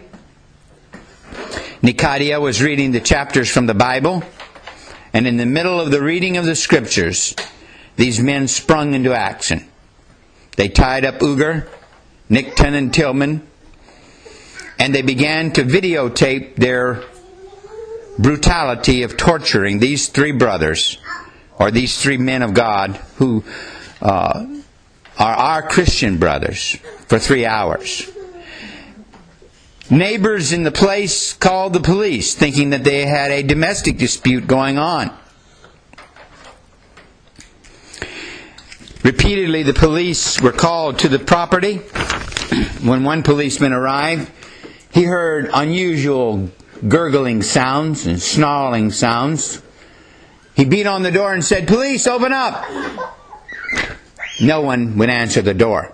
Nicadia 1.81 2.41
was 2.41 2.61
reading 2.61 2.91
the 2.91 2.99
chapters 2.99 3.49
from 3.49 3.67
the 3.67 3.73
Bible, 3.73 4.23
and 5.13 5.27
in 5.27 5.37
the 5.37 5.45
middle 5.45 5.79
of 5.79 5.91
the 5.91 6.01
reading 6.01 6.37
of 6.37 6.45
the 6.45 6.55
scriptures, 6.55 7.35
these 7.95 8.19
men 8.19 8.47
sprung 8.47 8.93
into 8.93 9.13
action. 9.13 9.67
They 10.57 10.67
tied 10.67 11.05
up 11.05 11.19
Ugur, 11.19 11.67
Nickton, 12.29 12.73
and 12.73 12.91
Tilmann, 12.91 13.41
and 14.79 14.93
they 14.93 15.01
began 15.01 15.51
to 15.53 15.63
videotape 15.63 16.55
their 16.55 17.03
brutality 18.17 19.03
of 19.03 19.17
torturing 19.17 19.79
these 19.79 20.07
three 20.07 20.31
brothers, 20.31 20.97
or 21.59 21.71
these 21.71 22.01
three 22.01 22.17
men 22.17 22.41
of 22.41 22.53
God, 22.53 22.91
who 23.17 23.43
uh, 24.01 24.45
are 25.17 25.33
our 25.33 25.61
Christian 25.61 26.17
brothers, 26.17 26.77
for 27.07 27.19
three 27.19 27.45
hours. 27.45 28.09
Neighbors 29.89 30.51
in 30.51 30.63
the 30.63 30.71
place 30.71 31.33
called 31.33 31.73
the 31.73 31.79
police, 31.79 32.33
thinking 32.33 32.71
that 32.71 32.83
they 32.83 33.05
had 33.05 33.31
a 33.31 33.43
domestic 33.43 33.97
dispute 33.97 34.47
going 34.47 34.79
on. 34.79 35.15
Repeatedly, 39.05 39.61
the 39.61 39.71
police 39.75 40.41
were 40.41 40.51
called 40.51 40.97
to 40.99 41.07
the 41.07 41.19
property. 41.19 41.75
When 42.81 43.03
one 43.03 43.21
policeman 43.21 43.71
arrived, 43.71 44.31
he 44.91 45.03
heard 45.03 45.47
unusual 45.53 46.49
gurgling 46.87 47.43
sounds 47.43 48.07
and 48.07 48.19
snarling 48.19 48.89
sounds. 48.89 49.61
He 50.55 50.65
beat 50.65 50.87
on 50.87 51.03
the 51.03 51.11
door 51.11 51.35
and 51.35 51.45
said, 51.45 51.67
Police, 51.67 52.07
open 52.07 52.33
up! 52.33 52.65
No 54.41 54.61
one 54.61 54.97
would 54.97 55.09
answer 55.11 55.43
the 55.43 55.53
door. 55.53 55.93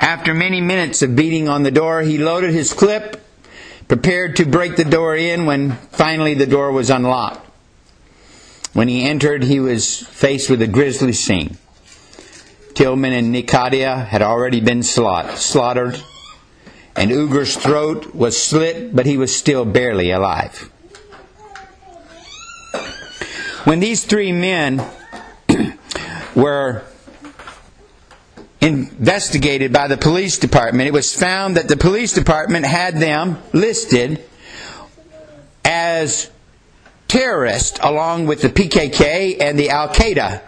After 0.00 0.32
many 0.32 0.62
minutes 0.62 1.02
of 1.02 1.14
beating 1.14 1.46
on 1.46 1.62
the 1.62 1.70
door, 1.70 2.00
he 2.00 2.16
loaded 2.16 2.54
his 2.54 2.72
clip, 2.72 3.22
prepared 3.86 4.36
to 4.36 4.46
break 4.46 4.76
the 4.76 4.84
door 4.84 5.14
in 5.14 5.44
when 5.44 5.72
finally 5.92 6.32
the 6.32 6.46
door 6.46 6.72
was 6.72 6.88
unlocked. 6.88 7.49
When 8.72 8.88
he 8.88 9.04
entered, 9.04 9.42
he 9.44 9.60
was 9.60 9.98
faced 9.98 10.48
with 10.48 10.62
a 10.62 10.66
grisly 10.66 11.12
scene. 11.12 11.56
Tilmann 12.74 13.12
and 13.12 13.34
Nicadia 13.34 14.06
had 14.06 14.22
already 14.22 14.60
been 14.60 14.82
slaughtered, 14.82 16.02
and 16.96 17.10
Ugur's 17.10 17.56
throat 17.56 18.14
was 18.14 18.40
slit, 18.40 18.94
but 18.94 19.06
he 19.06 19.16
was 19.16 19.36
still 19.36 19.64
barely 19.64 20.10
alive. 20.12 20.70
When 23.64 23.80
these 23.80 24.04
three 24.04 24.32
men 24.32 24.82
were 26.34 26.82
investigated 28.60 29.72
by 29.72 29.88
the 29.88 29.96
police 29.96 30.38
department, 30.38 30.86
it 30.86 30.92
was 30.92 31.14
found 31.14 31.56
that 31.56 31.68
the 31.68 31.76
police 31.76 32.12
department 32.12 32.66
had 32.66 32.98
them 32.98 33.38
listed 33.52 34.24
as 35.64 36.30
terrorists 37.10 37.76
along 37.82 38.26
with 38.26 38.40
the 38.40 38.48
PKK 38.48 39.40
and 39.40 39.58
the 39.58 39.70
Al 39.70 39.88
Qaeda. 39.88 40.42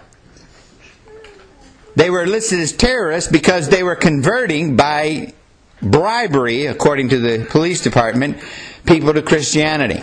They 1.96 2.08
were 2.08 2.24
listed 2.24 2.60
as 2.60 2.72
terrorists 2.72 3.30
because 3.30 3.68
they 3.68 3.82
were 3.82 3.96
converting 3.96 4.76
by 4.76 5.34
bribery, 5.82 6.66
according 6.66 7.08
to 7.08 7.18
the 7.18 7.44
police 7.50 7.82
department, 7.82 8.38
people 8.86 9.12
to 9.12 9.22
Christianity. 9.22 10.02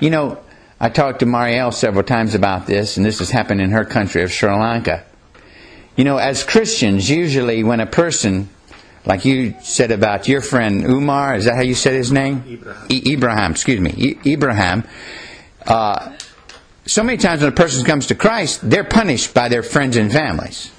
You 0.00 0.08
know, 0.08 0.38
I 0.80 0.88
talked 0.88 1.20
to 1.20 1.26
Marielle 1.26 1.74
several 1.74 2.04
times 2.04 2.34
about 2.34 2.66
this, 2.66 2.96
and 2.96 3.04
this 3.04 3.18
has 3.18 3.30
happened 3.30 3.60
in 3.60 3.72
her 3.72 3.84
country 3.84 4.22
of 4.22 4.32
Sri 4.32 4.50
Lanka. 4.50 5.04
You 5.94 6.04
know, 6.04 6.16
as 6.16 6.42
Christians, 6.42 7.10
usually 7.10 7.62
when 7.64 7.80
a 7.80 7.86
person, 7.86 8.48
like 9.08 9.24
you 9.24 9.54
said 9.62 9.90
about 9.90 10.28
your 10.28 10.42
friend 10.42 10.84
Umar, 10.84 11.34
is 11.34 11.46
that 11.46 11.54
how 11.56 11.62
you 11.62 11.74
said 11.74 11.94
his 11.94 12.12
name? 12.12 12.44
Ibrahim. 12.46 12.86
I- 12.90 13.02
Ibrahim, 13.12 13.50
excuse 13.52 13.80
me, 13.80 14.16
I- 14.24 14.28
Ibrahim. 14.28 14.84
Uh, 15.66 16.12
so 16.86 17.02
many 17.02 17.18
times 17.18 17.40
when 17.40 17.48
a 17.50 17.54
person 17.54 17.84
comes 17.84 18.06
to 18.06 18.14
Christ, 18.14 18.60
they're 18.68 18.84
punished 18.84 19.34
by 19.34 19.48
their 19.48 19.62
friends 19.62 19.96
and 19.96 20.12
families. 20.12 20.70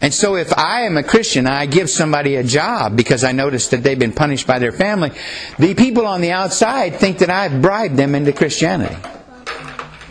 And 0.00 0.14
so 0.14 0.36
if 0.36 0.56
I 0.56 0.82
am 0.82 0.96
a 0.96 1.02
Christian, 1.02 1.46
I 1.46 1.66
give 1.66 1.90
somebody 1.90 2.36
a 2.36 2.44
job 2.44 2.96
because 2.96 3.24
I 3.24 3.32
notice 3.32 3.68
that 3.68 3.82
they've 3.82 3.98
been 3.98 4.12
punished 4.12 4.46
by 4.46 4.58
their 4.60 4.70
family, 4.70 5.10
the 5.58 5.74
people 5.74 6.06
on 6.06 6.20
the 6.20 6.30
outside 6.30 6.96
think 6.96 7.18
that 7.18 7.30
I've 7.30 7.60
bribed 7.60 7.96
them 7.96 8.14
into 8.14 8.32
Christianity. 8.32 8.96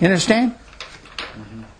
You 0.01 0.07
understand? 0.07 0.55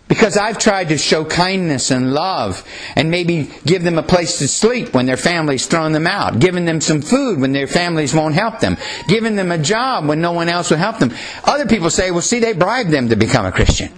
Because 0.08 0.38
I've 0.38 0.58
tried 0.58 0.88
to 0.88 0.96
show 0.96 1.24
kindness 1.24 1.90
and 1.90 2.14
love 2.14 2.64
and 2.96 3.10
maybe 3.10 3.50
give 3.66 3.82
them 3.82 3.98
a 3.98 4.02
place 4.02 4.38
to 4.38 4.48
sleep 4.48 4.94
when 4.94 5.04
their 5.04 5.18
family's 5.18 5.66
thrown 5.66 5.92
them 5.92 6.06
out, 6.06 6.38
giving 6.38 6.64
them 6.64 6.80
some 6.80 7.02
food 7.02 7.40
when 7.40 7.52
their 7.52 7.66
families 7.66 8.14
won't 8.14 8.34
help 8.34 8.60
them, 8.60 8.78
giving 9.06 9.36
them 9.36 9.52
a 9.52 9.58
job 9.58 10.06
when 10.06 10.22
no 10.22 10.32
one 10.32 10.48
else 10.48 10.70
will 10.70 10.78
help 10.78 10.98
them. 10.98 11.12
Other 11.44 11.66
people 11.66 11.90
say, 11.90 12.10
well, 12.10 12.22
see, 12.22 12.40
they 12.40 12.54
bribed 12.54 12.90
them 12.90 13.10
to 13.10 13.16
become 13.16 13.44
a 13.44 13.52
Christian. 13.52 13.92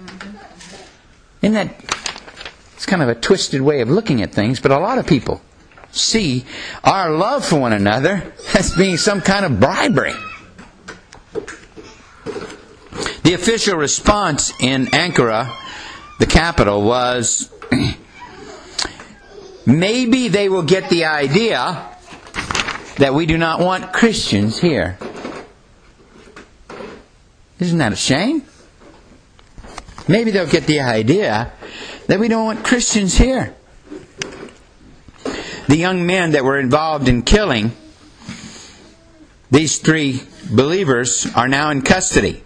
Isn't 1.42 1.54
that, 1.54 1.74
it's 2.74 2.86
kind 2.86 3.02
of 3.02 3.08
a 3.08 3.14
twisted 3.14 3.62
way 3.62 3.80
of 3.80 3.88
looking 3.88 4.20
at 4.20 4.32
things, 4.32 4.60
but 4.60 4.72
a 4.72 4.78
lot 4.78 4.98
of 4.98 5.06
people 5.06 5.40
see 5.92 6.44
our 6.84 7.10
love 7.10 7.44
for 7.44 7.58
one 7.58 7.72
another 7.72 8.32
as 8.58 8.74
being 8.76 8.96
some 8.96 9.20
kind 9.20 9.44
of 9.44 9.60
bribery. 9.60 10.14
The 13.22 13.34
official 13.34 13.76
response 13.76 14.52
in 14.60 14.86
Ankara, 14.86 15.54
the 16.20 16.26
capital, 16.26 16.82
was 16.82 17.50
maybe 19.66 20.28
they 20.28 20.50
will 20.50 20.62
get 20.62 20.90
the 20.90 21.06
idea 21.06 21.88
that 22.98 23.14
we 23.14 23.24
do 23.24 23.38
not 23.38 23.58
want 23.58 23.94
Christians 23.94 24.60
here. 24.60 24.98
Isn't 27.58 27.78
that 27.78 27.94
a 27.94 27.96
shame? 27.96 28.42
Maybe 30.06 30.30
they'll 30.30 30.46
get 30.46 30.66
the 30.66 30.80
idea 30.80 31.52
that 32.06 32.20
we 32.20 32.28
don't 32.28 32.44
want 32.44 32.64
Christians 32.64 33.16
here. 33.16 33.54
The 35.68 35.76
young 35.76 36.06
men 36.06 36.32
that 36.32 36.44
were 36.44 36.60
involved 36.60 37.08
in 37.08 37.22
killing 37.22 37.72
these 39.50 39.78
three 39.78 40.20
believers 40.52 41.26
are 41.34 41.48
now 41.48 41.70
in 41.70 41.80
custody. 41.80 42.42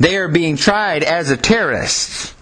They 0.00 0.16
are 0.16 0.28
being 0.28 0.56
tried 0.56 1.04
as 1.04 1.30
a 1.30 1.36
terrorist. 1.36 2.34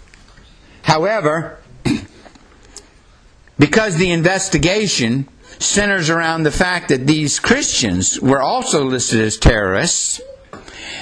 However, 0.83 1.59
because 3.59 3.97
the 3.97 4.13
investigation 4.13 5.29
centers 5.59 6.09
around 6.09 6.45
the 6.45 6.53
fact 6.53 6.89
that 6.91 7.05
these 7.05 7.41
Christians 7.41 8.21
were 8.21 8.41
also 8.41 8.85
listed 8.85 9.21
as 9.21 9.37
terrorists, 9.37 10.21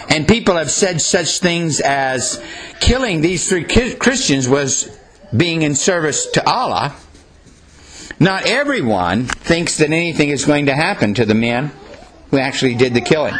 and 0.08 0.26
people 0.26 0.56
have 0.56 0.70
said 0.70 1.02
such 1.02 1.40
things 1.40 1.78
as 1.80 2.42
killing 2.80 3.20
these 3.20 3.46
three 3.46 3.64
Christians 3.64 4.48
was 4.48 4.98
being 5.36 5.60
in 5.60 5.74
service 5.74 6.24
to 6.30 6.48
Allah, 6.48 6.94
not 8.18 8.46
everyone 8.46 9.26
thinks 9.26 9.76
that 9.76 9.90
anything 9.90 10.30
is 10.30 10.46
going 10.46 10.66
to 10.66 10.74
happen 10.74 11.12
to 11.14 11.26
the 11.26 11.34
men 11.34 11.70
who 12.30 12.38
actually 12.38 12.76
did 12.76 12.94
the 12.94 13.02
killing. 13.02 13.34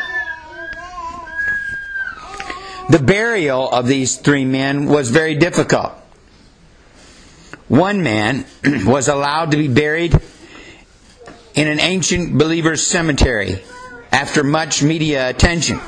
The 2.89 3.01
burial 3.01 3.69
of 3.69 3.89
these 3.89 4.17
three 4.17 4.45
men 4.45 4.87
was 4.87 5.11
very 5.11 5.35
difficult. 5.35 5.93
One 7.67 8.03
man 8.03 8.47
was 8.85 9.09
allowed 9.09 9.51
to 9.51 9.57
be 9.57 9.67
buried 9.67 10.17
in 11.55 11.67
an 11.67 11.81
ancient 11.81 12.39
believer's 12.39 12.87
cemetery 12.87 13.61
after 14.13 14.45
much 14.45 14.85
media 14.85 15.29
attention. 15.29 15.81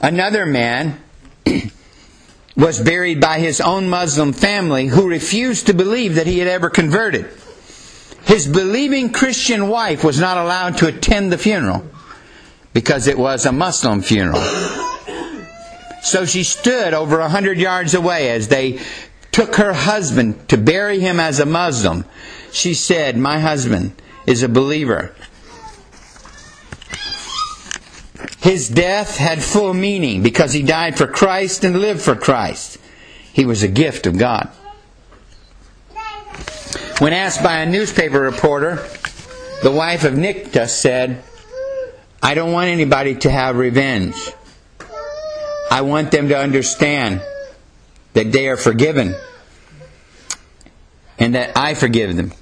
Another 0.00 0.46
man 0.46 1.00
was 2.56 2.80
buried 2.80 3.20
by 3.20 3.40
his 3.40 3.60
own 3.60 3.88
Muslim 3.88 4.32
family 4.32 4.86
who 4.86 5.08
refused 5.08 5.66
to 5.66 5.74
believe 5.74 6.14
that 6.14 6.28
he 6.28 6.38
had 6.38 6.46
ever 6.46 6.70
converted. 6.70 7.28
His 8.22 8.46
believing 8.46 9.10
Christian 9.10 9.68
wife 9.68 10.04
was 10.04 10.20
not 10.20 10.36
allowed 10.36 10.78
to 10.78 10.86
attend 10.86 11.32
the 11.32 11.38
funeral 11.38 11.84
because 12.78 13.08
it 13.08 13.18
was 13.18 13.44
a 13.44 13.50
Muslim 13.50 14.00
funeral. 14.00 14.40
So 16.00 16.24
she 16.24 16.44
stood 16.44 16.94
over 16.94 17.18
a 17.18 17.28
hundred 17.28 17.58
yards 17.58 17.92
away 17.92 18.30
as 18.30 18.46
they 18.46 18.78
took 19.32 19.56
her 19.56 19.72
husband 19.72 20.48
to 20.50 20.56
bury 20.56 21.00
him 21.00 21.18
as 21.18 21.40
a 21.40 21.44
Muslim. 21.44 22.04
She 22.52 22.74
said, 22.74 23.16
My 23.16 23.40
husband 23.40 24.00
is 24.26 24.44
a 24.44 24.48
believer. 24.48 25.12
His 28.38 28.68
death 28.68 29.16
had 29.16 29.42
full 29.42 29.74
meaning 29.74 30.22
because 30.22 30.52
he 30.52 30.62
died 30.62 30.96
for 30.96 31.08
Christ 31.08 31.64
and 31.64 31.80
lived 31.80 32.00
for 32.00 32.14
Christ. 32.14 32.78
He 33.32 33.44
was 33.44 33.64
a 33.64 33.68
gift 33.68 34.06
of 34.06 34.18
God. 34.18 34.50
When 37.00 37.12
asked 37.12 37.42
by 37.42 37.58
a 37.58 37.66
newspaper 37.68 38.20
reporter, 38.20 38.86
the 39.64 39.72
wife 39.72 40.04
of 40.04 40.14
Nikta 40.14 40.68
said, 40.68 41.24
I 42.22 42.34
don't 42.34 42.52
want 42.52 42.68
anybody 42.68 43.14
to 43.16 43.30
have 43.30 43.56
revenge. 43.56 44.16
I 45.70 45.82
want 45.82 46.10
them 46.10 46.28
to 46.28 46.38
understand 46.38 47.22
that 48.14 48.32
they 48.32 48.48
are 48.48 48.56
forgiven 48.56 49.14
and 51.18 51.34
that 51.34 51.56
I 51.56 51.74
forgive 51.74 52.16
them 52.16 52.32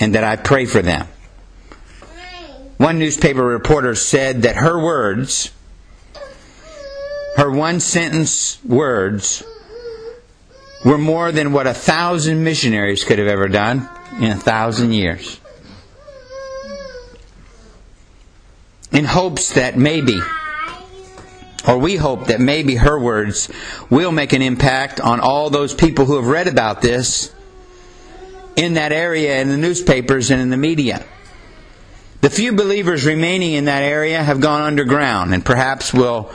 and 0.00 0.14
that 0.14 0.24
I 0.24 0.36
pray 0.36 0.66
for 0.66 0.82
them. 0.82 1.06
One 2.76 2.98
newspaper 2.98 3.42
reporter 3.42 3.94
said 3.94 4.42
that 4.42 4.56
her 4.56 4.82
words, 4.82 5.50
her 7.36 7.50
one 7.50 7.80
sentence 7.80 8.62
words, 8.64 9.42
were 10.84 10.98
more 10.98 11.32
than 11.32 11.52
what 11.52 11.66
a 11.66 11.74
thousand 11.74 12.44
missionaries 12.44 13.02
could 13.04 13.18
have 13.18 13.26
ever 13.26 13.48
done 13.48 13.88
in 14.20 14.30
a 14.30 14.36
thousand 14.36 14.92
years. 14.92 15.40
In 18.90 19.04
hopes 19.04 19.52
that 19.54 19.76
maybe, 19.76 20.20
or 21.66 21.78
we 21.78 21.96
hope 21.96 22.26
that 22.28 22.40
maybe 22.40 22.76
her 22.76 22.98
words 22.98 23.50
will 23.90 24.12
make 24.12 24.32
an 24.32 24.42
impact 24.42 25.00
on 25.00 25.20
all 25.20 25.50
those 25.50 25.74
people 25.74 26.06
who 26.06 26.16
have 26.16 26.26
read 26.26 26.48
about 26.48 26.80
this 26.80 27.32
in 28.56 28.74
that 28.74 28.92
area 28.92 29.40
in 29.40 29.48
the 29.48 29.56
newspapers 29.56 30.30
and 30.30 30.40
in 30.40 30.50
the 30.50 30.56
media. 30.56 31.04
The 32.22 32.30
few 32.30 32.52
believers 32.52 33.06
remaining 33.06 33.52
in 33.52 33.66
that 33.66 33.82
area 33.82 34.22
have 34.22 34.40
gone 34.40 34.62
underground 34.62 35.32
and 35.32 35.44
perhaps 35.44 35.94
will 35.94 36.32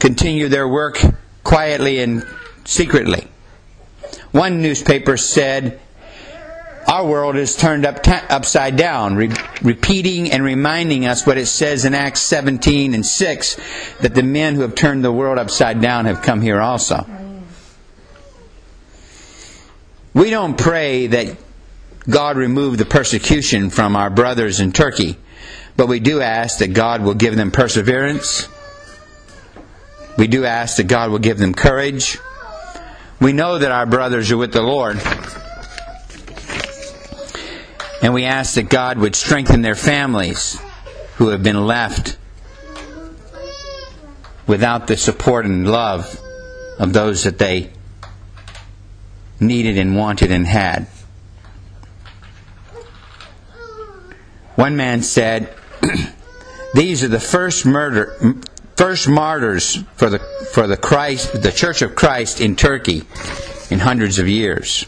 continue 0.00 0.48
their 0.48 0.66
work 0.66 0.98
quietly 1.44 2.00
and 2.00 2.26
secretly. 2.64 3.28
One 4.32 4.62
newspaper 4.62 5.16
said, 5.16 5.80
Our 6.88 7.06
world 7.06 7.36
is 7.36 7.56
turned 7.56 7.86
up 7.86 8.02
ta- 8.02 8.24
upside 8.28 8.76
down, 8.76 9.16
re- 9.16 9.30
repeating 9.62 10.32
and 10.32 10.42
reminding 10.42 11.06
us 11.06 11.26
what 11.26 11.38
it 11.38 11.46
says 11.46 11.84
in 11.84 11.94
Acts 11.94 12.20
17 12.22 12.94
and 12.94 13.06
6 13.06 13.56
that 14.00 14.14
the 14.14 14.22
men 14.22 14.54
who 14.54 14.62
have 14.62 14.74
turned 14.74 15.04
the 15.04 15.12
world 15.12 15.38
upside 15.38 15.80
down 15.80 16.06
have 16.06 16.22
come 16.22 16.40
here 16.40 16.60
also. 16.60 17.06
We 20.14 20.30
don't 20.30 20.58
pray 20.58 21.06
that 21.08 21.36
God 22.08 22.36
remove 22.36 22.78
the 22.78 22.84
persecution 22.84 23.70
from 23.70 23.94
our 23.94 24.10
brothers 24.10 24.58
in 24.58 24.72
Turkey, 24.72 25.16
but 25.76 25.86
we 25.86 26.00
do 26.00 26.20
ask 26.20 26.58
that 26.58 26.68
God 26.68 27.02
will 27.02 27.14
give 27.14 27.36
them 27.36 27.52
perseverance. 27.52 28.48
We 30.18 30.26
do 30.26 30.44
ask 30.44 30.78
that 30.78 30.88
God 30.88 31.10
will 31.10 31.20
give 31.20 31.38
them 31.38 31.54
courage. 31.54 32.18
We 33.20 33.32
know 33.32 33.58
that 33.58 33.70
our 33.70 33.86
brothers 33.86 34.32
are 34.32 34.36
with 34.36 34.52
the 34.52 34.62
Lord. 34.62 35.00
And 38.02 38.14
we 38.14 38.24
ask 38.24 38.54
that 38.54 38.68
God 38.70 38.98
would 38.98 39.14
strengthen 39.14 39.62
their 39.62 39.74
families 39.74 40.60
who 41.16 41.28
have 41.28 41.42
been 41.42 41.66
left 41.66 42.16
without 44.46 44.86
the 44.86 44.96
support 44.96 45.44
and 45.44 45.70
love 45.70 46.18
of 46.78 46.92
those 46.92 47.24
that 47.24 47.38
they 47.38 47.70
needed 49.38 49.78
and 49.78 49.96
wanted 49.96 50.30
and 50.30 50.46
had. 50.46 50.86
One 54.54 54.76
man 54.76 55.02
said, 55.02 55.54
"These 56.74 57.04
are 57.04 57.08
the 57.08 57.20
first 57.20 57.64
murder, 57.64 58.36
first 58.76 59.08
martyrs 59.08 59.82
for 59.96 60.10
the 60.10 60.18
for 60.52 60.66
the 60.66 60.76
Christ, 60.76 61.42
the 61.42 61.52
Church 61.52 61.82
of 61.82 61.94
Christ 61.94 62.40
in 62.40 62.56
Turkey, 62.56 63.04
in 63.70 63.78
hundreds 63.78 64.18
of 64.18 64.28
years, 64.28 64.84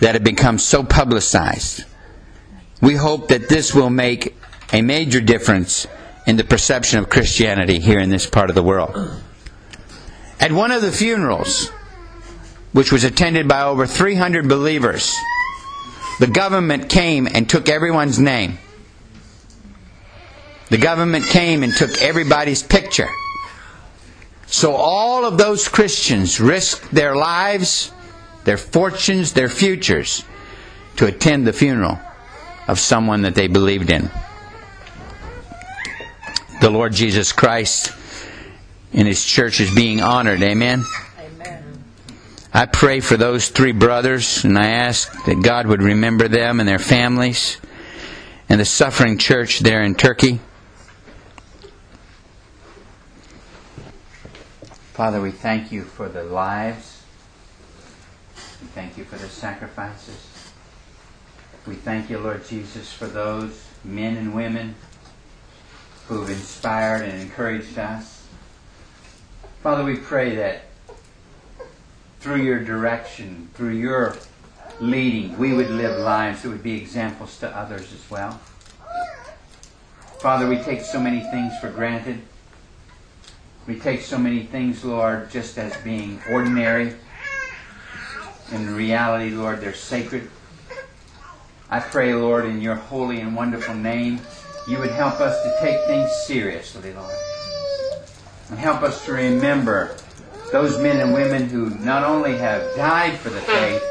that 0.00 0.14
have 0.14 0.24
become 0.24 0.58
so 0.58 0.82
publicized. 0.82 1.84
We 2.80 2.94
hope 2.94 3.28
that 3.28 3.48
this 3.48 3.74
will 3.74 3.90
make 3.90 4.36
a 4.72 4.82
major 4.82 5.20
difference 5.20 5.86
in 6.26 6.36
the 6.36 6.44
perception 6.44 6.98
of 6.98 7.08
Christianity 7.08 7.78
here 7.78 8.00
in 8.00 8.10
this 8.10 8.26
part 8.26 8.50
of 8.50 8.54
the 8.54 8.62
world." 8.62 9.20
At 10.40 10.52
one 10.52 10.72
of 10.72 10.82
the 10.82 10.92
funerals, 10.92 11.70
which 12.72 12.90
was 12.90 13.04
attended 13.04 13.46
by 13.46 13.62
over 13.62 13.86
300 13.86 14.48
believers 14.48 15.14
the 16.20 16.26
government 16.26 16.88
came 16.88 17.26
and 17.26 17.48
took 17.48 17.68
everyone's 17.68 18.18
name. 18.18 18.58
The 20.70 20.78
government 20.78 21.26
came 21.26 21.62
and 21.62 21.74
took 21.74 22.00
everybody's 22.00 22.62
picture. 22.62 23.08
So 24.46 24.74
all 24.74 25.24
of 25.24 25.38
those 25.38 25.68
Christians 25.68 26.40
risked 26.40 26.92
their 26.92 27.16
lives, 27.16 27.90
their 28.44 28.56
fortunes, 28.56 29.32
their 29.32 29.48
futures 29.48 30.24
to 30.96 31.06
attend 31.06 31.46
the 31.46 31.52
funeral 31.52 31.98
of 32.68 32.78
someone 32.78 33.22
that 33.22 33.34
they 33.34 33.48
believed 33.48 33.90
in. 33.90 34.10
the 36.60 36.70
Lord 36.70 36.92
Jesus 36.94 37.32
Christ 37.32 37.92
and 38.92 39.06
His 39.06 39.24
church 39.24 39.60
is 39.60 39.74
being 39.74 40.00
honored. 40.00 40.42
Amen. 40.42 40.84
I 42.56 42.66
pray 42.66 43.00
for 43.00 43.16
those 43.16 43.48
three 43.48 43.72
brothers, 43.72 44.44
and 44.44 44.56
I 44.56 44.68
ask 44.68 45.12
that 45.24 45.42
God 45.42 45.66
would 45.66 45.82
remember 45.82 46.28
them 46.28 46.60
and 46.60 46.68
their 46.68 46.78
families 46.78 47.60
and 48.48 48.60
the 48.60 48.64
suffering 48.64 49.18
church 49.18 49.58
there 49.58 49.82
in 49.82 49.96
Turkey. 49.96 50.38
Father, 54.92 55.20
we 55.20 55.32
thank 55.32 55.72
you 55.72 55.82
for 55.82 56.08
the 56.08 56.22
lives. 56.22 56.93
We 58.64 58.70
thank 58.70 58.96
you 58.96 59.04
for 59.04 59.16
the 59.16 59.28
sacrifices. 59.28 60.26
We 61.66 61.74
thank 61.74 62.08
you, 62.08 62.18
Lord 62.18 62.46
Jesus, 62.46 62.90
for 62.90 63.06
those 63.06 63.68
men 63.84 64.16
and 64.16 64.34
women 64.34 64.74
who 66.08 66.20
have 66.20 66.30
inspired 66.30 67.02
and 67.02 67.20
encouraged 67.20 67.78
us. 67.78 68.26
Father, 69.62 69.84
we 69.84 69.96
pray 69.96 70.36
that 70.36 70.62
through 72.20 72.40
your 72.40 72.64
direction, 72.64 73.50
through 73.52 73.74
your 73.74 74.16
leading, 74.80 75.36
we 75.36 75.52
would 75.52 75.68
live 75.68 75.98
lives 75.98 76.40
that 76.40 76.48
would 76.48 76.62
be 76.62 76.80
examples 76.80 77.38
to 77.40 77.54
others 77.54 77.92
as 77.92 78.10
well. 78.10 78.40
Father, 80.20 80.48
we 80.48 80.56
take 80.56 80.80
so 80.80 80.98
many 80.98 81.20
things 81.20 81.52
for 81.60 81.68
granted. 81.68 82.22
We 83.66 83.78
take 83.78 84.00
so 84.00 84.16
many 84.16 84.44
things, 84.44 84.82
Lord, 84.82 85.30
just 85.30 85.58
as 85.58 85.76
being 85.82 86.18
ordinary. 86.30 86.94
In 88.54 88.72
reality, 88.72 89.30
Lord, 89.30 89.60
they're 89.60 89.74
sacred. 89.74 90.30
I 91.68 91.80
pray, 91.80 92.14
Lord, 92.14 92.44
in 92.44 92.60
your 92.60 92.76
holy 92.76 93.20
and 93.20 93.34
wonderful 93.34 93.74
name, 93.74 94.20
you 94.68 94.78
would 94.78 94.92
help 94.92 95.20
us 95.20 95.42
to 95.42 95.56
take 95.60 95.84
things 95.86 96.08
seriously, 96.24 96.92
Lord. 96.92 97.12
And 98.50 98.58
help 98.58 98.82
us 98.82 99.04
to 99.06 99.12
remember 99.12 99.96
those 100.52 100.78
men 100.80 101.00
and 101.00 101.12
women 101.12 101.48
who 101.48 101.70
not 101.80 102.04
only 102.04 102.36
have 102.36 102.76
died 102.76 103.18
for 103.18 103.30
the 103.30 103.40
faith, 103.40 103.82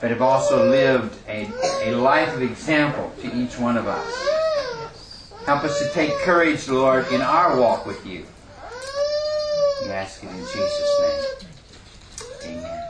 but 0.00 0.10
have 0.10 0.20
also 0.20 0.68
lived 0.68 1.16
a, 1.28 1.48
a 1.84 1.94
life 1.94 2.34
of 2.34 2.42
example 2.42 3.12
to 3.20 3.32
each 3.36 3.56
one 3.56 3.76
of 3.76 3.86
us. 3.86 5.30
Help 5.46 5.62
us 5.62 5.78
to 5.78 5.88
take 5.90 6.12
courage, 6.18 6.68
Lord, 6.68 7.06
in 7.12 7.20
our 7.20 7.56
walk 7.56 7.86
with 7.86 8.04
you. 8.04 8.26
We 9.84 9.92
ask 9.92 10.24
it 10.24 10.30
in 10.30 10.38
Jesus' 10.38 11.00
name. 12.42 12.81